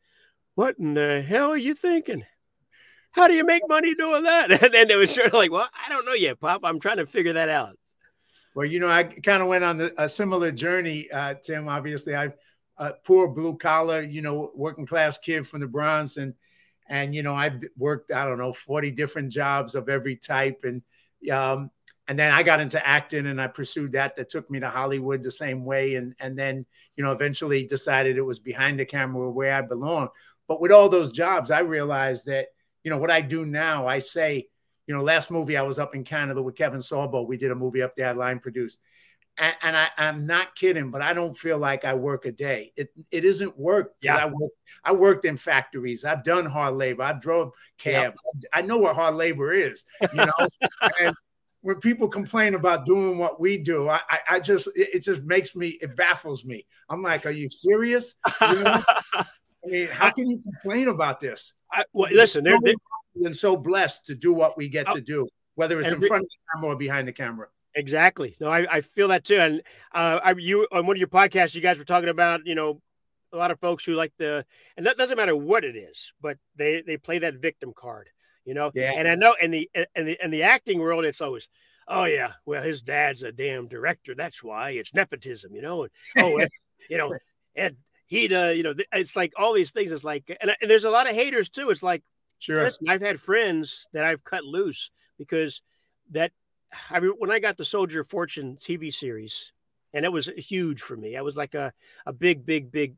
[0.56, 2.24] what in the hell are you thinking?
[3.14, 4.52] How do you make money doing that?
[4.64, 6.62] And then it was sort of like, well, I don't know yet, Pop.
[6.64, 7.78] I'm trying to figure that out.
[8.56, 11.68] Well, you know, I kind of went on the, a similar journey, uh, Tim.
[11.68, 12.34] Obviously, I
[12.78, 16.34] a poor blue collar, you know, working class kid from the Bronx, and
[16.88, 20.82] and you know, I've worked I don't know forty different jobs of every type, and
[21.32, 21.72] um,
[22.08, 24.16] and then I got into acting and I pursued that.
[24.16, 28.18] That took me to Hollywood the same way, and and then you know eventually decided
[28.18, 30.10] it was behind the camera where I belong.
[30.48, 32.48] But with all those jobs, I realized that
[32.84, 33.88] you know what I do now.
[33.88, 34.48] I say,
[34.88, 37.28] you know, last movie I was up in Canada with Kevin Sorbo.
[37.28, 38.80] We did a movie up there, I line produced,
[39.38, 40.92] and, and I, am not kidding.
[40.92, 42.74] But I don't feel like I work a day.
[42.76, 43.94] It it isn't work.
[44.02, 44.52] Yeah, I work.
[44.84, 46.04] I worked in factories.
[46.04, 47.04] I've done hard labor.
[47.04, 48.22] I've drove cabs.
[48.42, 48.50] Yeah.
[48.54, 49.86] I know what hard labor is.
[50.02, 50.48] You know,
[51.02, 51.16] and
[51.62, 55.24] when people complain about doing what we do, I, I, I just it, it, just
[55.24, 56.66] makes me it baffles me.
[56.90, 58.16] I'm like, are you serious?
[58.42, 58.84] You know?
[59.66, 61.54] I mean, how can you complain about this?
[61.72, 62.76] I, well, listen, they're, they're
[63.24, 66.24] and so blessed to do what we get oh, to do, whether it's in front
[66.24, 67.48] of the camera or behind the camera.
[67.76, 68.36] Exactly.
[68.40, 69.38] No, I, I feel that too.
[69.38, 69.62] And
[69.94, 72.82] uh, I, you on one of your podcasts, you guys were talking about, you know,
[73.32, 74.46] a lot of folks who like the,
[74.78, 78.10] and that doesn't matter what it is, but they they play that victim card
[78.46, 78.72] you know.
[78.74, 78.94] Yeah.
[78.96, 81.50] And I know in the in the in the acting world, it's always,
[81.88, 85.84] oh yeah, well his dad's a damn director, that's why it's nepotism, you know.
[85.84, 86.46] And, oh,
[86.90, 87.14] you know,
[87.56, 87.78] and
[88.14, 89.92] he'd uh, you know, it's like all these things.
[89.92, 91.72] It's like, and, and there's a lot of haters too.
[91.72, 92.04] It's like,
[92.38, 92.64] sure.
[92.64, 95.62] Listen, I've had friends that I've cut loose because
[96.12, 96.32] that.
[96.90, 99.54] I mean, when I got the Soldier of Fortune TV series,
[99.94, 101.18] and it was huge for me.
[101.18, 101.74] I was like a
[102.06, 102.96] a big, big, big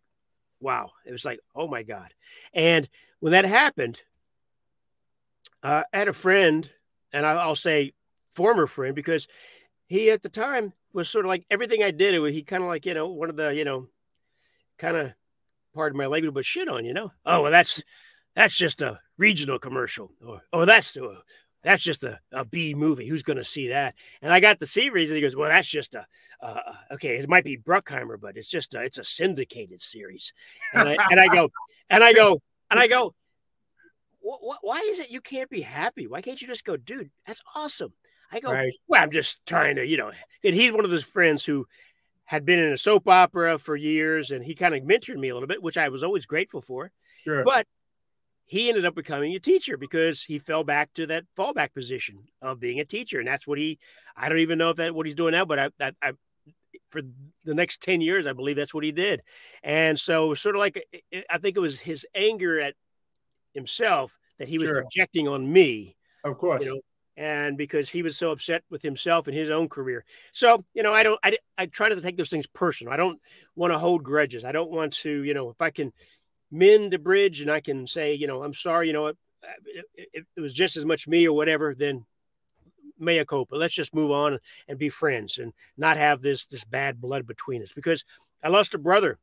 [0.59, 0.91] wow.
[1.05, 2.13] It was like, oh my God.
[2.53, 2.87] And
[3.19, 4.01] when that happened,
[5.63, 6.69] uh, I had a friend,
[7.13, 7.93] and I'll say
[8.31, 9.27] former friend because
[9.87, 12.13] he at the time was sort of like everything I did.
[12.13, 13.87] It was, he kind of like you know one of the you know
[14.77, 15.13] kind of
[15.73, 17.11] pardon my language, but shit on you know.
[17.25, 17.81] Oh well, that's
[18.35, 21.19] that's just a regional commercial, or oh that's uh,
[21.63, 23.07] that's just a, a B movie.
[23.07, 23.95] Who's going to see that?
[24.21, 26.05] And I got the series, and he goes, "Well, that's just a
[26.41, 27.17] uh, okay.
[27.17, 30.33] It might be Bruckheimer, but it's just a, it's a syndicated series."
[30.73, 31.49] And I, and I go,
[31.89, 33.13] and I go, and I go,
[34.61, 36.07] why is it you can't be happy?
[36.07, 37.11] Why can't you just go, dude?
[37.27, 37.93] That's awesome.
[38.31, 38.73] I go, right.
[38.87, 40.11] well, I'm just trying to, you know.
[40.43, 41.67] And he's one of those friends who
[42.25, 45.33] had been in a soap opera for years, and he kind of mentored me a
[45.33, 46.91] little bit, which I was always grateful for.
[47.23, 47.43] Sure.
[47.43, 47.67] But
[48.45, 52.59] he ended up becoming a teacher because he fell back to that fallback position of
[52.59, 53.79] being a teacher, and that's what he.
[54.15, 56.13] I don't even know if that what he's doing now, but I, I, I
[56.89, 57.01] for
[57.45, 59.21] the next 10 years i believe that's what he did
[59.63, 60.85] and so sort of like
[61.29, 62.75] i think it was his anger at
[63.55, 64.81] himself that he was sure.
[64.81, 65.95] projecting on me.
[66.23, 66.63] Of course.
[66.63, 66.81] You know,
[67.17, 70.03] and because he was so upset with himself and his own career.
[70.31, 72.93] So, you know, I don't, I, I try to take those things personal.
[72.93, 73.19] I don't
[73.55, 74.43] want to hold grudges.
[74.43, 75.93] I don't want to, you know, if I can
[76.51, 79.13] mend a bridge and I can say, you know, I'm sorry, you know, uh,
[79.65, 82.05] it, it, it was just as much me or whatever, then
[82.99, 83.55] mea culpa.
[83.55, 87.61] Let's just move on and be friends and not have this, this bad blood between
[87.61, 88.03] us because
[88.43, 89.19] I lost a brother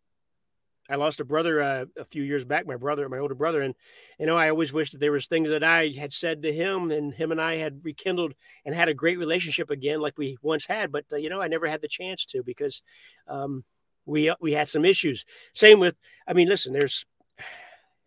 [0.91, 3.75] I lost a brother uh, a few years back, my brother, my older brother, and
[4.19, 6.91] you know I always wished that there was things that I had said to him,
[6.91, 10.67] and him and I had rekindled and had a great relationship again, like we once
[10.67, 10.91] had.
[10.91, 12.83] But uh, you know I never had the chance to because
[13.29, 13.65] um,
[14.07, 15.25] we uh, we had some issues.
[15.53, 17.07] Same with, I mean, listen, there's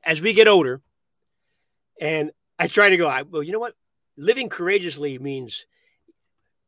[0.03, 0.81] as we get older,
[1.99, 3.07] and I try to go.
[3.07, 3.75] I, well, you know what?
[4.17, 5.65] Living courageously means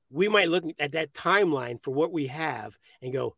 [0.10, 3.36] we might look at that timeline for what we have and go,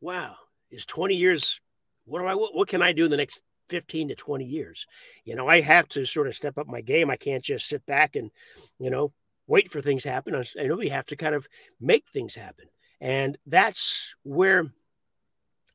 [0.00, 0.36] wow,
[0.70, 1.60] is 20 years
[2.04, 4.86] what do I what, what can I do in the next 15 to 20 years?
[5.24, 7.10] You know, I have to sort of step up my game.
[7.10, 8.30] I can't just sit back and,
[8.78, 9.12] you know,
[9.46, 10.34] wait for things to happen.
[10.34, 11.46] I know we have to kind of
[11.80, 12.66] make things happen.
[13.00, 14.72] And that's where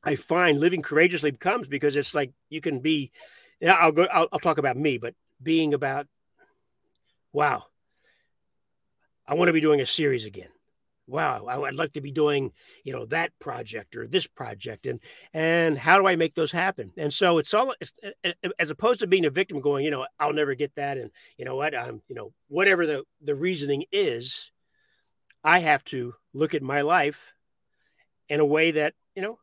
[0.02, 3.10] I find living courageously comes because it's like you can be,
[3.60, 6.06] yeah, I'll go, I'll, I'll talk about me, but being about,
[7.32, 7.64] wow,
[9.26, 10.48] I want to be doing a series again
[11.08, 12.52] wow i'd like to be doing
[12.84, 15.00] you know that project or this project and
[15.32, 16.92] and how do i make those happen?
[16.96, 17.92] And so it's all it's,
[18.58, 21.44] as opposed to being a victim going you know i'll never get that and you
[21.44, 24.52] know what i'm you know whatever the the reasoning is
[25.42, 27.32] i have to look at my life
[28.28, 29.38] in a way that you know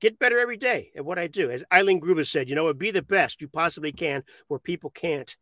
[0.00, 1.50] get better every day at what i do.
[1.50, 5.36] As eileen grubba said you know be the best you possibly can where people can't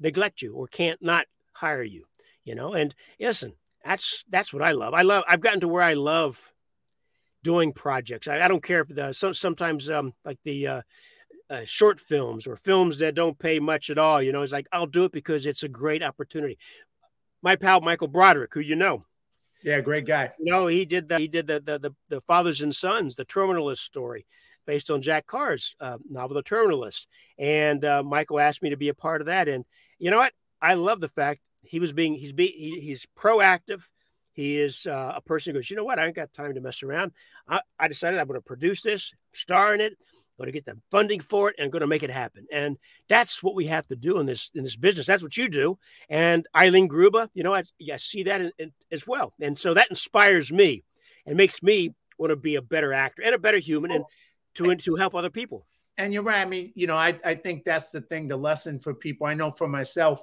[0.00, 2.06] neglect you or can't not hire you
[2.46, 2.72] you know?
[2.72, 3.52] And listen
[3.86, 4.94] that's that's what I love.
[4.94, 5.24] I love.
[5.28, 6.52] I've gotten to where I love
[7.42, 8.26] doing projects.
[8.26, 10.82] I, I don't care if the some, sometimes um, like the uh,
[11.48, 14.20] uh, short films or films that don't pay much at all.
[14.20, 16.58] You know, it's like I'll do it because it's a great opportunity.
[17.42, 19.04] My pal Michael Broderick, who you know,
[19.62, 20.30] yeah, great guy.
[20.38, 23.24] You know, he did the he did the the the, the fathers and sons, the
[23.24, 24.26] Terminal List story,
[24.66, 27.08] based on Jack Carr's uh, novel, The Terminal List.
[27.38, 29.48] And uh, Michael asked me to be a part of that.
[29.48, 29.64] And
[29.98, 30.32] you know what?
[30.60, 33.82] I love the fact he was being he's be he, he's proactive.
[34.32, 35.98] He is uh, a person who goes, you know what?
[35.98, 37.12] I ain't got time to mess around.
[37.48, 39.96] I, I decided I'm going to produce this, star in it,
[40.36, 42.46] going to get the funding for it, and going to make it happen.
[42.52, 42.76] And
[43.08, 45.06] that's what we have to do in this in this business.
[45.06, 45.78] That's what you do.
[46.10, 49.32] And Eileen Gruba, you know, I, I see that in, in, as well.
[49.40, 50.84] And so that inspires me
[51.24, 54.04] and makes me want to be a better actor and a better human, and
[54.56, 55.66] to and to help other people.
[55.96, 56.42] And you're right.
[56.42, 59.26] I mean, you know, I I think that's the thing, the lesson for people.
[59.26, 60.20] I know for myself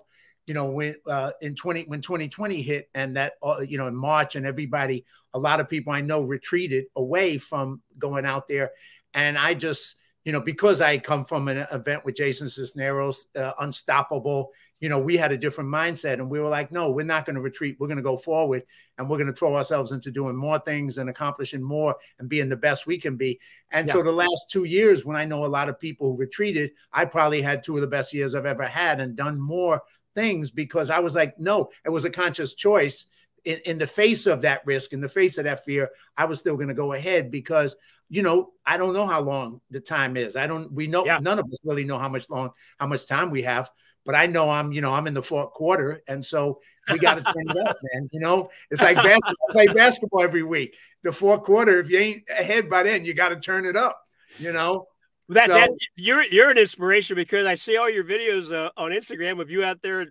[0.48, 3.96] you know when uh, in 20 when 2020 hit and that uh, you know in
[3.96, 8.72] march and everybody a lot of people i know retreated away from going out there.
[9.14, 13.54] And i just you know because i come from an event with jason cisneros uh,
[13.60, 17.26] unstoppable you know we had a different mindset and we were like no we're not
[17.26, 17.78] going to retreat.
[17.80, 18.64] We're going to go forward
[18.98, 22.50] and we're going to throw ourselves into doing more things and accomplishing more and being
[22.50, 23.40] the best we can be.
[23.72, 23.94] And yeah.
[23.94, 27.06] so the last two years when i know a lot of people who retreated i
[27.06, 29.82] probably had two of the best years i've ever had and done more
[30.16, 33.06] things because I was like, no, it was a conscious choice.
[33.46, 36.40] In, in the face of that risk, in the face of that fear, I was
[36.40, 37.76] still going to go ahead because,
[38.10, 40.38] you know, I don't know how long the time is.
[40.38, 41.20] I don't, we know, yeah.
[41.20, 43.70] none of us really know how much long, how much time we have,
[44.06, 46.02] but I know I'm, you know, I'm in the fourth quarter.
[46.08, 48.10] And so we got to turn it up, man.
[48.14, 50.76] You know, it's like basketball, play basketball every week.
[51.04, 54.02] The fourth quarter, if you ain't ahead by then, you got to turn it up,
[54.38, 54.88] you know?
[55.30, 58.92] That, so, that you're you're an inspiration because I see all your videos uh, on
[58.92, 60.08] Instagram of you out there,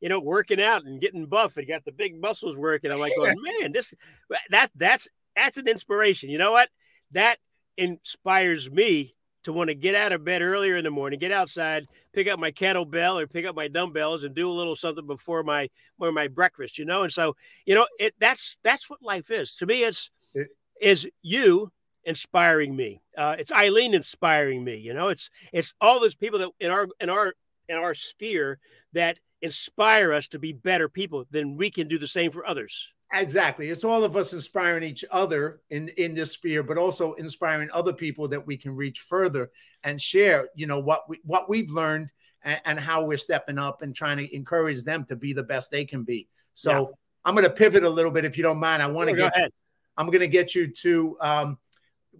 [0.00, 2.90] you know, working out and getting buff and got the big muscles working.
[2.90, 3.26] I'm like, oh,
[3.60, 3.94] man, this
[4.50, 6.30] that that's that's an inspiration.
[6.30, 6.68] You know what?
[7.12, 7.38] That
[7.76, 9.14] inspires me
[9.46, 12.36] to want to get out of bed earlier in the morning, get outside, pick up
[12.36, 16.10] my kettlebell or pick up my dumbbells and do a little something before my before
[16.10, 17.04] my breakfast, you know.
[17.04, 19.54] And so, you know, it that's that's what life is.
[19.56, 20.48] To me, it's it,
[20.80, 21.70] is you
[22.06, 23.02] inspiring me.
[23.18, 24.76] Uh, it's Eileen inspiring me.
[24.76, 27.34] You know, it's it's all those people that in our in our
[27.68, 28.58] in our sphere
[28.92, 31.26] that inspire us to be better people.
[31.30, 32.92] Then we can do the same for others.
[33.12, 33.68] Exactly.
[33.68, 37.92] It's all of us inspiring each other in in this sphere, but also inspiring other
[37.92, 39.50] people that we can reach further
[39.84, 40.48] and share.
[40.54, 44.18] You know what we what we've learned and, and how we're stepping up and trying
[44.18, 46.28] to encourage them to be the best they can be.
[46.54, 46.70] So.
[46.70, 46.84] Yeah.
[47.24, 48.80] I'm going to pivot a little bit if you don't mind.
[48.80, 49.36] I want to get.
[49.36, 49.48] You,
[49.96, 51.58] I'm going to get you to um,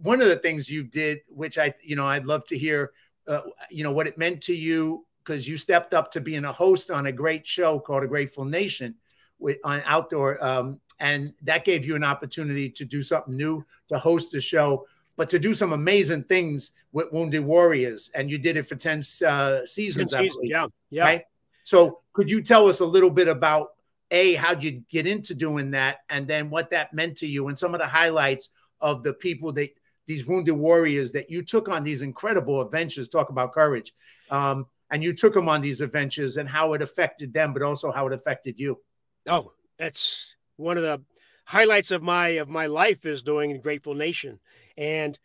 [0.01, 2.91] one of the things you did, which I, you know, I'd love to hear,
[3.27, 6.51] uh, you know, what it meant to you because you stepped up to being a
[6.51, 8.95] host on a great show called A Grateful Nation
[9.39, 13.99] with on outdoor, um, and that gave you an opportunity to do something new, to
[13.99, 18.57] host a show, but to do some amazing things with Wounded Warriors, and you did
[18.57, 20.11] it for ten uh, seasons.
[20.11, 21.03] 10 seasons yeah, yeah.
[21.03, 21.23] Right?
[21.65, 23.71] So, could you tell us a little bit about
[24.09, 27.59] a how'd you get into doing that, and then what that meant to you, and
[27.59, 29.77] some of the highlights of the people that
[30.07, 33.09] these wounded warriors that you took on these incredible adventures.
[33.09, 33.93] Talk about courage.
[34.31, 37.91] Um, and you took them on these adventures and how it affected them, but also
[37.91, 38.79] how it affected you.
[39.27, 41.01] Oh, that's one of the
[41.45, 44.39] highlights of my of my life is doing Grateful Nation,
[44.77, 45.19] and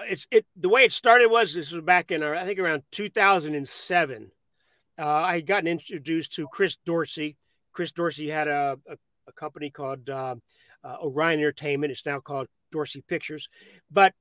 [0.00, 2.82] it's it the way it started was this was back in uh, I think around
[2.90, 4.30] 2007.
[4.98, 7.36] Uh, I had gotten introduced to Chris Dorsey.
[7.72, 8.96] Chris Dorsey had a, a,
[9.28, 10.36] a company called uh,
[10.82, 11.92] uh, Orion Entertainment.
[11.92, 13.48] It's now called Dorsey Pictures.
[13.90, 14.14] But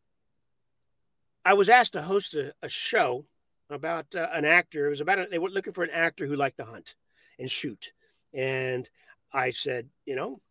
[1.44, 3.26] I was asked to host a, a show
[3.70, 4.88] about uh, an actor.
[4.88, 6.96] It was about a, they were looking for an actor who liked to hunt
[7.40, 7.92] and shoot.
[8.34, 8.90] And
[9.32, 10.42] I said, you know,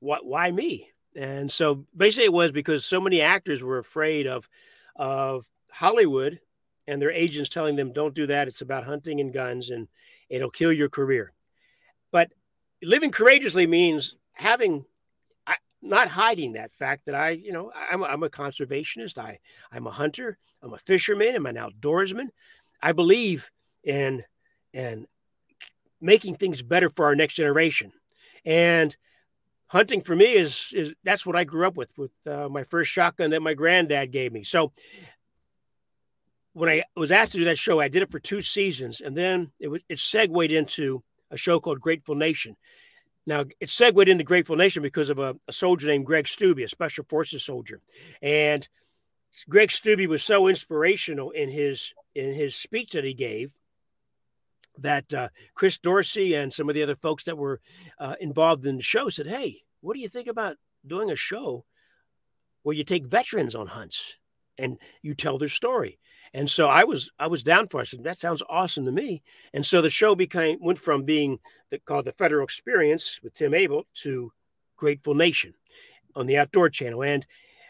[0.00, 0.26] what?
[0.26, 0.90] Why me?
[1.16, 4.48] And so basically, it was because so many actors were afraid of
[4.96, 6.40] of Hollywood
[6.86, 8.48] and their agents telling them, "Don't do that.
[8.48, 9.88] It's about hunting and guns, and
[10.28, 11.32] it'll kill your career."
[12.10, 12.32] But
[12.82, 14.84] living courageously means having
[15.84, 19.18] not hiding that fact that I, you know, I'm, I'm a conservationist.
[19.18, 19.38] I,
[19.70, 20.38] I'm a hunter.
[20.62, 21.36] I'm a fisherman.
[21.36, 22.28] I'm an outdoorsman.
[22.82, 23.50] I believe
[23.84, 24.24] in
[24.72, 25.06] in
[26.00, 27.92] making things better for our next generation.
[28.44, 28.96] And
[29.66, 32.90] hunting for me is is that's what I grew up with with uh, my first
[32.90, 34.42] shotgun that my granddad gave me.
[34.42, 34.72] So
[36.54, 39.16] when I was asked to do that show, I did it for two seasons, and
[39.16, 42.56] then it was it segued into a show called Grateful Nation.
[43.26, 46.68] Now, it segued into Grateful Nation because of a, a, soldier named Greg Stube, a
[46.68, 47.80] Special Forces soldier.
[48.20, 48.68] And
[49.48, 53.52] Greg Stube was so inspirational in his in his speech that he gave
[54.78, 57.60] that uh, Chris Dorsey and some of the other folks that were
[57.98, 60.56] uh, involved in the show said, "Hey, what do you think about
[60.86, 61.64] doing a show
[62.62, 64.18] where you take veterans on hunts
[64.58, 65.98] and you tell their story?"
[66.34, 67.82] And so I was I was down for it.
[67.82, 69.22] I said, that sounds awesome to me.
[69.54, 71.38] And so the show became went from being
[71.70, 74.32] the, called the Federal Experience with Tim Abell to
[74.76, 75.54] Grateful Nation
[76.16, 77.04] on the Outdoor Channel.
[77.04, 77.24] And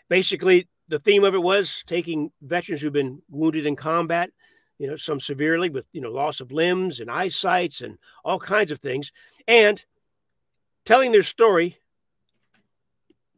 [0.08, 4.30] basically the theme of it was taking veterans who've been wounded in combat,
[4.78, 8.70] you know, some severely with, you know, loss of limbs and eyesights and all kinds
[8.70, 9.12] of things,
[9.46, 9.84] and
[10.84, 11.76] telling their story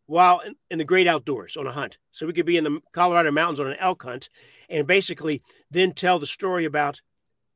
[0.07, 0.41] while
[0.71, 1.99] in, the great outdoors on a hunt.
[2.13, 4.31] So we could be in the Colorado mountains on an elk hunt
[4.69, 7.01] and basically then tell the story about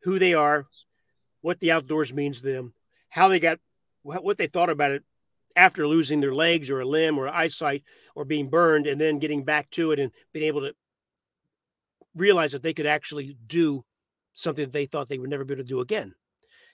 [0.03, 0.66] who they are,
[1.40, 2.74] what the outdoors means to them,
[3.09, 3.59] how they got,
[4.03, 5.05] what they thought about it
[5.57, 7.82] after losing their legs or a limb or eyesight
[8.14, 10.74] or being burned, and then getting back to it and being able to
[12.14, 13.84] realize that they could actually do
[14.32, 16.14] something that they thought they would never be able to do again.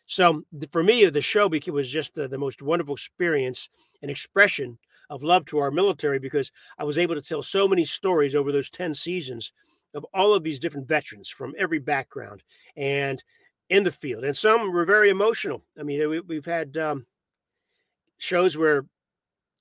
[0.07, 3.69] So for me, the show was just uh, the most wonderful experience
[4.03, 4.79] and expression
[5.11, 8.53] of love to our military because I was able to tell so many stories over
[8.53, 9.53] those 10 seasons
[9.95, 12.43] of all of these different veterans from every background
[12.77, 13.23] and
[13.71, 14.25] in the field.
[14.25, 15.63] And some were very emotional.
[15.79, 17.07] I mean, we, have had um,
[18.19, 18.85] shows where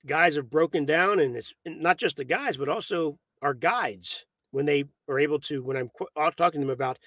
[0.06, 4.66] guys have broken down, and it's not just the guys, but also our guides when
[4.66, 5.90] they are able to, when I'm
[6.36, 6.98] talking to them about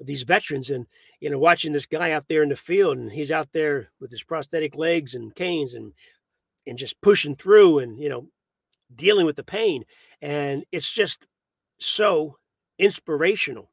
[0.00, 0.86] these veterans and
[1.20, 4.10] you know watching this guy out there in the field and he's out there with
[4.10, 5.92] his prosthetic legs and canes and
[6.66, 8.28] and just pushing through and you know
[8.94, 9.84] dealing with the pain
[10.22, 11.26] and it's just
[11.78, 12.36] so
[12.78, 13.70] inspirational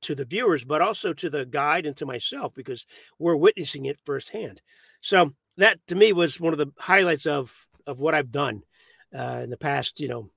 [0.00, 2.86] to the viewers but also to the guide and to myself because
[3.18, 4.60] we're witnessing it firsthand.
[5.00, 7.54] So that to me was one of the highlights of
[7.86, 8.62] of what i've done
[9.16, 10.30] uh, in the past you know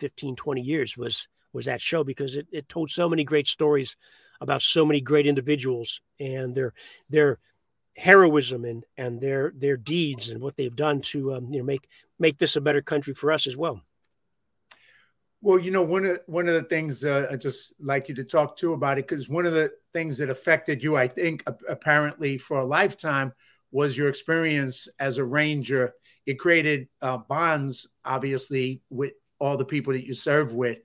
[0.00, 3.96] 15 20 years was was that show because it, it told so many great stories
[4.40, 6.72] about so many great individuals and their
[7.08, 7.38] their
[8.02, 11.88] heroism and and their their deeds and what they've done to um, you know make
[12.18, 13.80] make this a better country for us as well.
[15.40, 18.24] Well, you know, one of one of the things uh, I just like you to
[18.24, 22.38] talk to about it because one of the things that affected you, I think, apparently
[22.38, 23.32] for a lifetime,
[23.70, 25.94] was your experience as a ranger.
[26.26, 30.78] It created uh, bonds, obviously, with all the people that you serve with,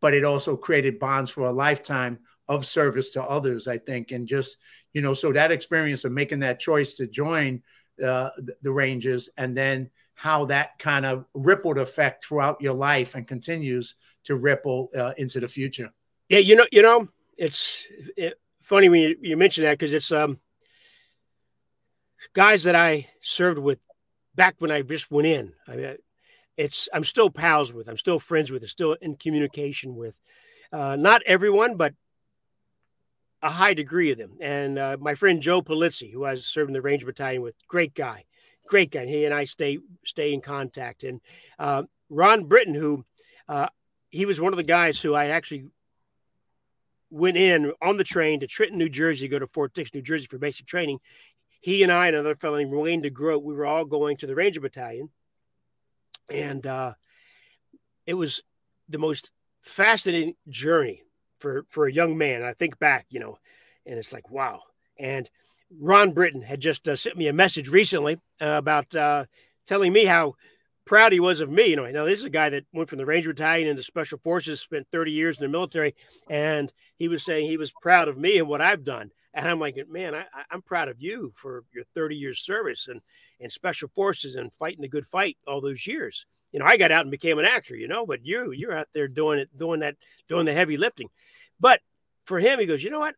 [0.00, 2.18] but it also created bonds for a lifetime
[2.48, 4.10] of service to others, I think.
[4.12, 4.58] And just,
[4.92, 7.62] you know, so that experience of making that choice to join
[8.02, 8.30] uh,
[8.62, 13.94] the, Rangers and then how that kind of rippled effect throughout your life and continues
[14.24, 15.90] to ripple uh, into the future.
[16.28, 17.86] Yeah, you know, you know, it's
[18.16, 20.38] it, funny when you, you mention that because it's um
[22.32, 23.78] guys that I served with
[24.34, 25.52] back when I just went in.
[25.68, 25.96] I mean,
[26.56, 30.16] it's I'm still pals with, I'm still friends with, I'm still in communication with.
[30.72, 31.94] Uh, not everyone, but
[33.44, 34.38] a high degree of them.
[34.40, 37.94] And uh, my friend Joe Polizzi, who I was serving the Ranger Battalion with, great
[37.94, 38.24] guy,
[38.66, 39.02] great guy.
[39.02, 41.04] And he and I stay stay in contact.
[41.04, 41.20] And
[41.58, 43.04] uh, Ron Britton, who
[43.46, 43.68] uh,
[44.10, 45.66] he was one of the guys who I actually
[47.10, 50.02] went in on the train to Trenton, New Jersey, to go to Fort Dix, New
[50.02, 50.98] Jersey for basic training.
[51.60, 54.34] He and I, and another fellow named Wayne DeGroat, we were all going to the
[54.34, 55.10] Ranger Battalion.
[56.30, 56.94] And uh,
[58.06, 58.42] it was
[58.88, 59.30] the most
[59.62, 61.02] fascinating journey
[61.44, 62.42] for for a young man.
[62.42, 63.36] I think back, you know,
[63.84, 64.62] and it's like wow.
[64.98, 65.28] And
[65.78, 69.26] Ron Britton had just uh, sent me a message recently uh, about uh,
[69.66, 70.36] telling me how
[70.86, 71.66] proud he was of me.
[71.66, 74.16] You know, now this is a guy that went from the Ranger Battalion into Special
[74.18, 75.94] Forces, spent 30 years in the military,
[76.30, 79.10] and he was saying he was proud of me and what I've done.
[79.34, 83.02] And I'm like, man, I, am proud of you for your 30 years service and
[83.38, 86.24] and Special Forces and fighting the good fight all those years
[86.54, 88.86] you know, I got out and became an actor, you know, but you, you're out
[88.94, 89.96] there doing it, doing that,
[90.28, 91.08] doing the heavy lifting.
[91.58, 91.80] But
[92.26, 93.16] for him, he goes, you know what?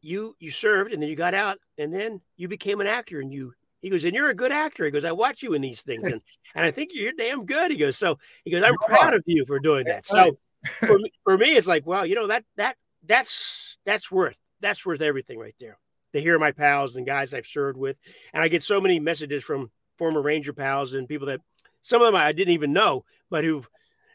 [0.00, 3.32] You, you served and then you got out and then you became an actor and
[3.32, 4.84] you, he goes, and you're a good actor.
[4.84, 6.22] He goes, I watch you in these things and,
[6.54, 7.72] and I think you're damn good.
[7.72, 10.06] He goes, so he goes, I'm proud of you for doing that.
[10.06, 14.38] So for me, for me, it's like, well, you know, that, that, that's, that's worth,
[14.60, 15.78] that's worth everything right there
[16.12, 17.96] to hear my pals and guys I've served with.
[18.32, 19.68] And I get so many messages from
[19.98, 21.40] former Ranger pals and people that
[21.86, 23.68] some of them I didn't even know, but who've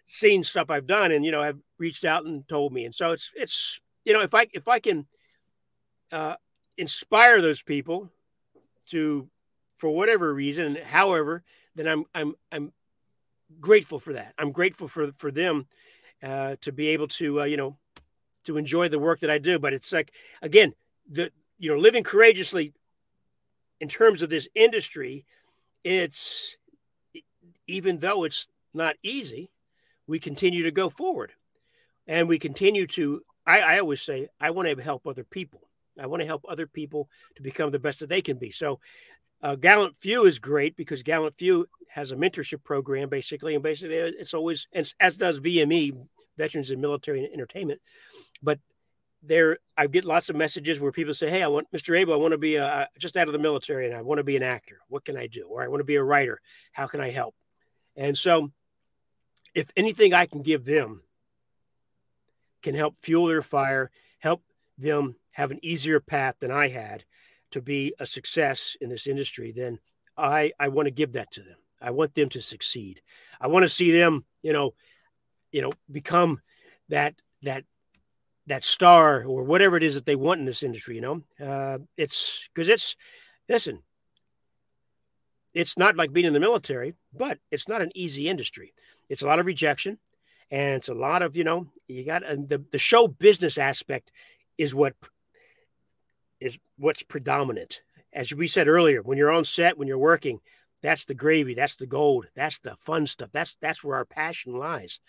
[0.06, 2.84] seen stuff I've done and you know have reached out and told me.
[2.84, 5.08] And so it's it's you know if I if I can
[6.12, 6.36] uh,
[6.78, 8.12] inspire those people
[8.88, 9.30] to
[9.78, 11.44] for whatever reason, however,
[11.76, 12.74] then I'm I'm I'm
[13.62, 14.34] grateful for that.
[14.38, 15.66] I'm grateful for for them
[16.22, 17.78] uh, to be able to uh, you know
[18.44, 19.60] to enjoy the work that I do.
[19.60, 20.12] But it's like
[20.42, 20.74] again
[21.10, 22.74] the you know living courageously
[23.80, 25.26] in terms of this industry,
[25.86, 26.58] it's
[27.72, 29.52] even though it's not easy,
[30.08, 31.32] we continue to go forward
[32.08, 33.22] and we continue to.
[33.46, 35.62] I, I always say, I want to help other people.
[36.00, 38.52] I want to help other people to become the best that they can be.
[38.52, 38.80] So,
[39.42, 43.96] uh, Gallant Few is great because Gallant Few has a mentorship program basically, and basically
[43.96, 45.98] it's always and as does VME,
[46.38, 47.82] Veterans in Military and Entertainment.
[48.44, 48.60] But
[49.24, 52.00] there, I get lots of messages where people say, "Hey, I want Mr.
[52.00, 52.14] Abell.
[52.14, 54.38] I want to be a, just out of the military, and I want to be
[54.38, 54.80] an actor.
[54.88, 55.48] What can I do?
[55.50, 56.40] Or I want to be a writer.
[56.72, 57.36] How can I help?"
[57.96, 58.52] And so,
[59.54, 61.02] if anything I can give them
[62.62, 64.44] can help fuel their fire, help
[64.78, 67.04] them have an easier path than I had
[67.52, 69.80] to be a success in this industry, then
[70.18, 71.58] I, I want to give that to them.
[71.82, 73.02] I want them to succeed.
[73.40, 74.74] I want to see them, you know,
[75.52, 76.42] you know, become
[76.90, 77.66] that that
[78.48, 80.96] that star or whatever it is that they want in this industry.
[80.96, 82.96] You know, uh, it's because it's
[83.50, 83.82] listen,
[85.54, 88.74] it's not like being in the military, but it's not an easy industry.
[89.10, 89.98] It's a lot of rejection,
[90.50, 94.12] and it's a lot of you know you got the the show business aspect
[94.58, 94.94] is what
[96.40, 97.82] is what's predominant.
[98.14, 100.40] As we said earlier, when you're on set, when you're working,
[100.82, 103.30] that's the gravy, that's the gold, that's the fun stuff.
[103.32, 105.00] That's that's where our passion lies.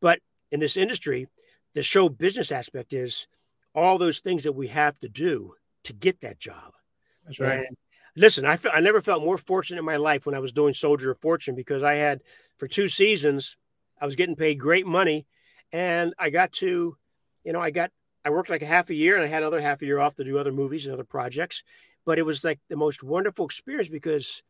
[0.00, 0.20] But
[0.52, 1.26] in this industry,
[1.74, 3.26] the show business aspect is
[3.74, 6.72] all those things that we have to do to get that job.
[7.24, 7.58] That's right.
[7.66, 7.76] And
[8.16, 11.10] listen, I, I never felt more fortunate in my life when I was doing Soldier
[11.10, 12.22] of Fortune because I had
[12.58, 13.56] for two seasons,
[14.00, 15.26] I was getting paid great money,
[15.72, 16.96] and I got to,
[17.44, 17.90] you know, I got
[18.24, 20.14] I worked like a half a year and I had another half a year off
[20.14, 21.62] to do other movies and other projects,
[22.06, 24.42] but it was like the most wonderful experience because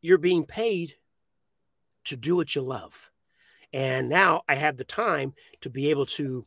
[0.00, 0.94] you're being paid
[2.04, 3.10] to do what you love.
[3.72, 6.44] And now I have the time to be able to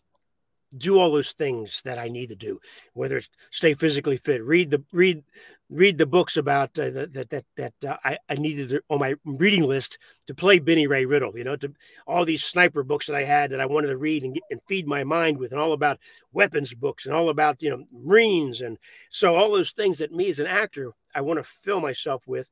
[0.78, 2.60] do all those things that I need to do,
[2.94, 5.24] whether it's stay physically fit, read the read
[5.70, 9.16] read the books about uh, that that that uh, I, I needed to, on my
[9.26, 9.98] reading list
[10.28, 11.38] to play Benny Ray Riddle.
[11.38, 11.74] You know, to
[12.08, 14.62] all these sniper books that I had that I wanted to read and, get, and
[14.68, 16.00] feed my mind with, and all about
[16.34, 18.78] weapons books and all about you know Marines, and
[19.10, 22.50] so all those things that me as an actor I want to fill myself with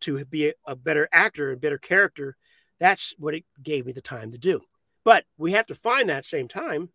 [0.00, 2.36] to be a, a better actor and better character
[2.80, 4.62] that's what it gave me the time to do.
[5.04, 6.88] But we have to find that same time,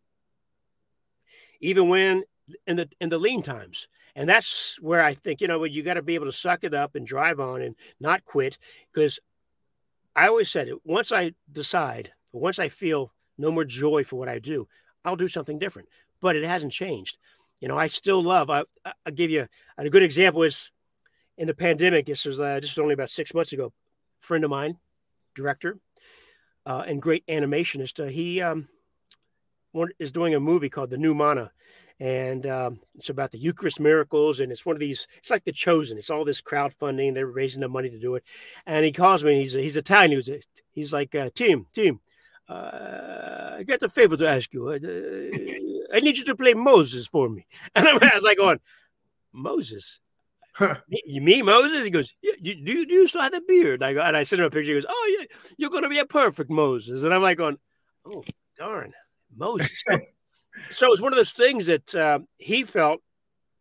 [1.66, 2.24] even when
[2.68, 3.88] in the in the lean times.
[4.16, 6.74] And that's where I think, you know, you got to be able to suck it
[6.74, 8.58] up and drive on and not quit.
[8.94, 9.20] Because
[10.16, 14.30] I always said it once I decide, once I feel no more joy for what
[14.30, 14.68] I do,
[15.04, 15.90] I'll do something different.
[16.22, 17.18] But it hasn't changed.
[17.60, 18.50] You know, I still love.
[18.50, 18.64] I,
[19.06, 19.48] will give you
[19.78, 20.72] a good example is
[21.38, 22.06] in the pandemic.
[22.06, 23.74] This was uh, just only about six months ago.
[24.20, 24.78] Friend of mine,
[25.34, 25.78] director
[26.66, 28.04] uh, and great animationist.
[28.04, 28.68] Uh, he um,
[30.00, 31.52] is doing a movie called The New Manna,
[32.00, 34.40] and um, it's about the Eucharist miracles.
[34.40, 35.08] And it's one of these.
[35.18, 35.98] It's like The Chosen.
[35.98, 37.14] It's all this crowdfunding.
[37.14, 38.24] They're raising the money to do it.
[38.66, 39.32] And he calls me.
[39.32, 40.12] and He's he's Italian.
[40.12, 40.30] He's
[40.72, 42.00] he's like uh, Tim Tim.
[42.48, 44.68] Uh, I got a favor to ask you.
[44.68, 47.46] Uh, I need you to play Moses for me.
[47.76, 48.60] And I'm like going,
[49.32, 50.00] Moses.
[51.06, 51.84] you me Moses?
[51.84, 53.84] He goes, yeah, you, do, you, do you still have the beard?
[53.84, 54.72] I go, and I send him a picture.
[54.72, 55.26] He goes, oh yeah,
[55.58, 57.04] you're going to be a perfect Moses.
[57.04, 57.58] And I'm like going,
[58.06, 58.24] oh
[58.58, 58.94] darn,
[59.36, 59.84] Moses.
[60.70, 63.02] so it's one of those things that uh, he felt,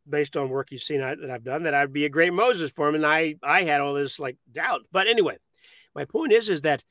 [0.08, 2.70] based on work he's seen I, that I've done, that I'd be a great Moses
[2.70, 2.94] for him.
[2.94, 4.82] And I I had all this like doubt.
[4.92, 5.38] But anyway,
[5.94, 6.84] my point is is that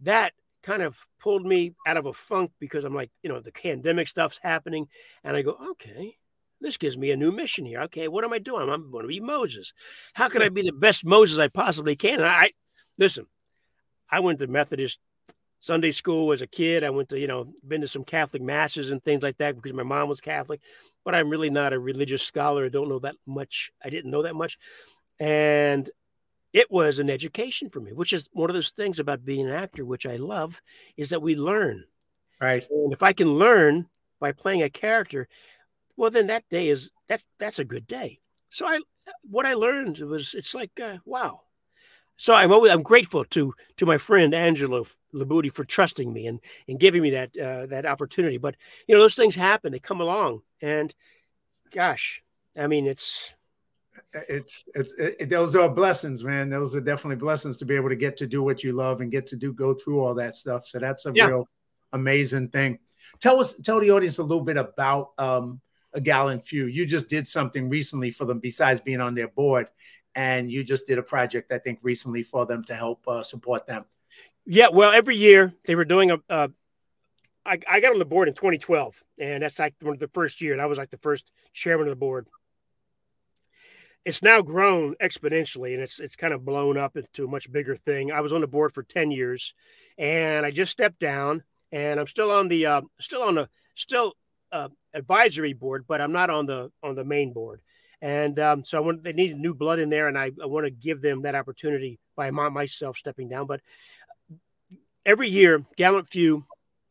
[0.00, 0.32] that
[0.62, 4.08] kind of pulled me out of a funk because I'm like, you know, the pandemic
[4.08, 4.88] stuff's happening,
[5.24, 6.16] and I go, okay,
[6.60, 7.80] this gives me a new mission here.
[7.82, 8.68] Okay, what am I doing?
[8.68, 9.72] I'm going to be Moses.
[10.14, 12.14] How can I be the best Moses I possibly can?
[12.14, 12.52] And I
[12.98, 13.26] listen.
[14.10, 14.98] I went to Methodist
[15.60, 16.84] Sunday school as a kid.
[16.84, 19.72] I went to, you know, been to some Catholic masses and things like that because
[19.72, 20.60] my mom was Catholic,
[21.04, 22.64] but I'm really not a religious scholar.
[22.64, 23.72] I don't know that much.
[23.84, 24.58] I didn't know that much.
[25.18, 25.88] And
[26.52, 29.54] it was an education for me, which is one of those things about being an
[29.54, 30.60] actor, which I love,
[30.96, 31.84] is that we learn.
[32.40, 32.66] Right.
[32.70, 33.86] And if I can learn
[34.18, 35.28] by playing a character,
[36.00, 38.80] well then that day is that's that's a good day so i
[39.28, 41.42] what i learned was it's like uh, wow
[42.20, 46.40] so i'm always i'm grateful to to my friend angelo libutti for trusting me and
[46.68, 48.38] and giving me that uh, that opportunity.
[48.38, 48.56] But
[48.86, 49.72] you know those things happen.
[49.72, 50.42] They come along.
[50.62, 50.94] And
[51.72, 52.22] gosh
[52.58, 53.32] i mean it's
[54.28, 56.50] it's it's it, those are blessings man.
[56.50, 59.10] Those are definitely blessings to be able to get to do what you love and
[59.10, 60.66] get to do go through all that stuff.
[60.66, 61.26] So that's a yeah.
[61.26, 61.48] real
[61.92, 62.80] amazing thing.
[63.20, 65.60] Tell us tell the audience a little bit about um
[65.92, 66.66] a gallant few.
[66.66, 69.68] You just did something recently for them besides being on their board,
[70.14, 73.66] and you just did a project I think recently for them to help uh, support
[73.66, 73.84] them.
[74.46, 76.50] Yeah, well, every year they were doing a.
[77.46, 80.40] I, I got on the board in 2012, and that's like one of the first
[80.40, 80.52] year.
[80.52, 82.26] And I was like the first chairman of the board.
[84.04, 87.76] It's now grown exponentially, and it's it's kind of blown up into a much bigger
[87.76, 88.12] thing.
[88.12, 89.54] I was on the board for 10 years,
[89.98, 94.14] and I just stepped down, and I'm still on the uh, still on the still
[94.52, 97.60] uh, advisory board, but I'm not on the on the main board.
[98.02, 100.64] And um, so I want they need new blood in there, and I, I want
[100.64, 103.46] to give them that opportunity by my, myself stepping down.
[103.46, 103.60] But
[105.04, 106.44] every year, Gallant Few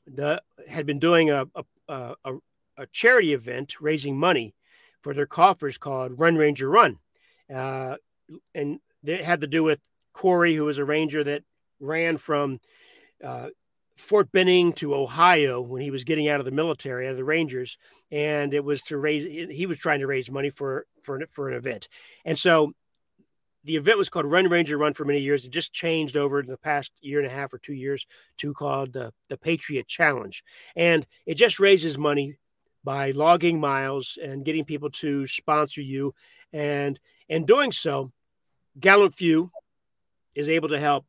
[0.05, 2.35] the, had been doing a a, a
[2.77, 4.53] a, charity event raising money
[5.01, 6.99] for their coffers called Run Ranger Run,
[7.53, 7.95] uh,
[8.53, 9.79] and it had to do with
[10.13, 11.43] Corey, who was a ranger that
[11.79, 12.59] ran from
[13.23, 13.49] uh,
[13.99, 17.23] Fort Benning to Ohio when he was getting out of the military, out of the
[17.23, 17.77] Rangers,
[18.11, 19.23] and it was to raise.
[19.23, 21.89] He was trying to raise money for for for an event,
[22.25, 22.73] and so
[23.65, 25.45] the event was called Run Ranger Run for many years.
[25.45, 28.53] It just changed over in the past year and a half or two years to
[28.53, 30.43] called the the Patriot Challenge,
[30.75, 32.37] and it just raises money
[32.83, 36.15] by logging miles and getting people to sponsor you,
[36.53, 38.11] and in doing so,
[38.79, 39.51] Gallant Few
[40.35, 41.05] is able to help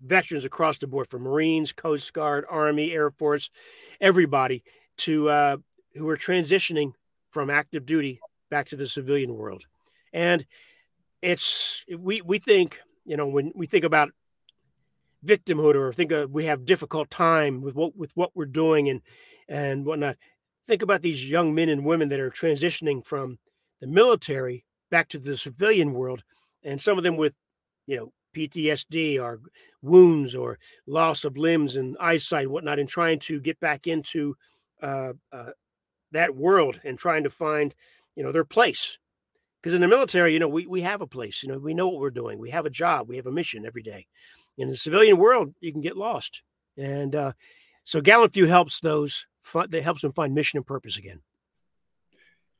[0.00, 3.50] veterans across the board from Marines, Coast Guard, Army, Air Force,
[4.00, 4.62] everybody
[4.98, 5.56] to uh,
[5.94, 6.92] who are transitioning
[7.30, 8.20] from active duty
[8.50, 9.64] back to the civilian world.
[10.12, 10.44] And
[11.22, 14.10] it's we we think you know when we think about
[15.24, 19.00] victimhood or think of, we have difficult time with what with what we're doing and
[19.48, 20.16] and whatnot.
[20.66, 23.38] Think about these young men and women that are transitioning from
[23.80, 26.22] the military back to the civilian world,
[26.62, 27.34] and some of them with
[27.86, 29.40] you know PTSD or
[29.82, 34.36] wounds or loss of limbs and eyesight and whatnot, and trying to get back into
[34.82, 35.50] uh, uh,
[36.12, 37.74] that world and trying to find,
[38.16, 38.98] you know, their place.
[39.60, 41.88] Because in the military, you know, we, we have a place, you know, we know
[41.88, 42.38] what we're doing.
[42.38, 44.06] We have a job, we have a mission every day.
[44.56, 46.42] In the civilian world, you can get lost.
[46.76, 47.32] And uh,
[47.84, 49.26] so Gallant Few helps those,
[49.68, 51.20] that helps them find mission and purpose again.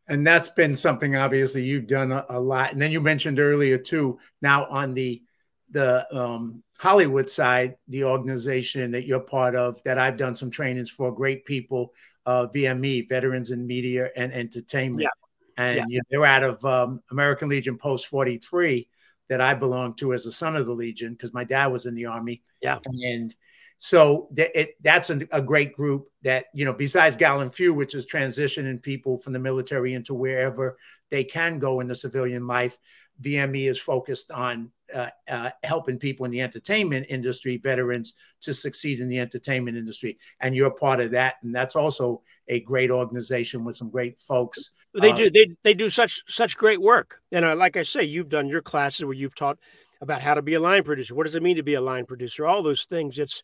[0.08, 2.72] And that's been something obviously you've done a, a lot.
[2.72, 5.22] And then you mentioned earlier too, now on the
[5.70, 10.90] the um, Hollywood side, the organization that you're part of, that I've done some trainings
[10.90, 11.92] for, great people,
[12.26, 15.02] uh, VME, Veterans in Media and Entertainment.
[15.02, 15.64] Yeah.
[15.64, 15.84] And yeah.
[15.88, 18.88] You know, they're out of um, American Legion Post 43
[19.28, 21.94] that I belong to as a son of the Legion because my dad was in
[21.94, 22.42] the Army.
[22.60, 22.78] Yeah.
[23.04, 23.34] And
[23.78, 27.94] so th- it, that's a, a, great group that, you know, besides Gallant Few, which
[27.94, 30.76] is transitioning people from the military into wherever
[31.10, 32.76] they can go in the civilian life,
[33.22, 39.00] VME is focused on uh, uh, helping people in the entertainment industry, veterans, to succeed
[39.00, 40.18] in the entertainment industry.
[40.40, 41.34] And you're part of that.
[41.42, 44.70] And that's also a great organization with some great folks.
[44.94, 45.30] They uh, do.
[45.30, 47.20] They, they do such such great work.
[47.30, 49.58] And uh, like I say, you've done your classes where you've taught
[50.00, 51.14] about how to be a line producer.
[51.14, 52.46] What does it mean to be a line producer?
[52.46, 53.18] All those things.
[53.18, 53.42] It's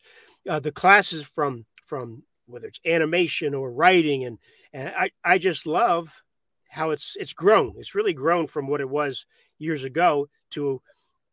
[0.49, 4.37] uh, the classes from from whether it's animation or writing, and
[4.73, 6.21] and I I just love
[6.69, 7.73] how it's it's grown.
[7.77, 9.25] It's really grown from what it was
[9.57, 10.81] years ago to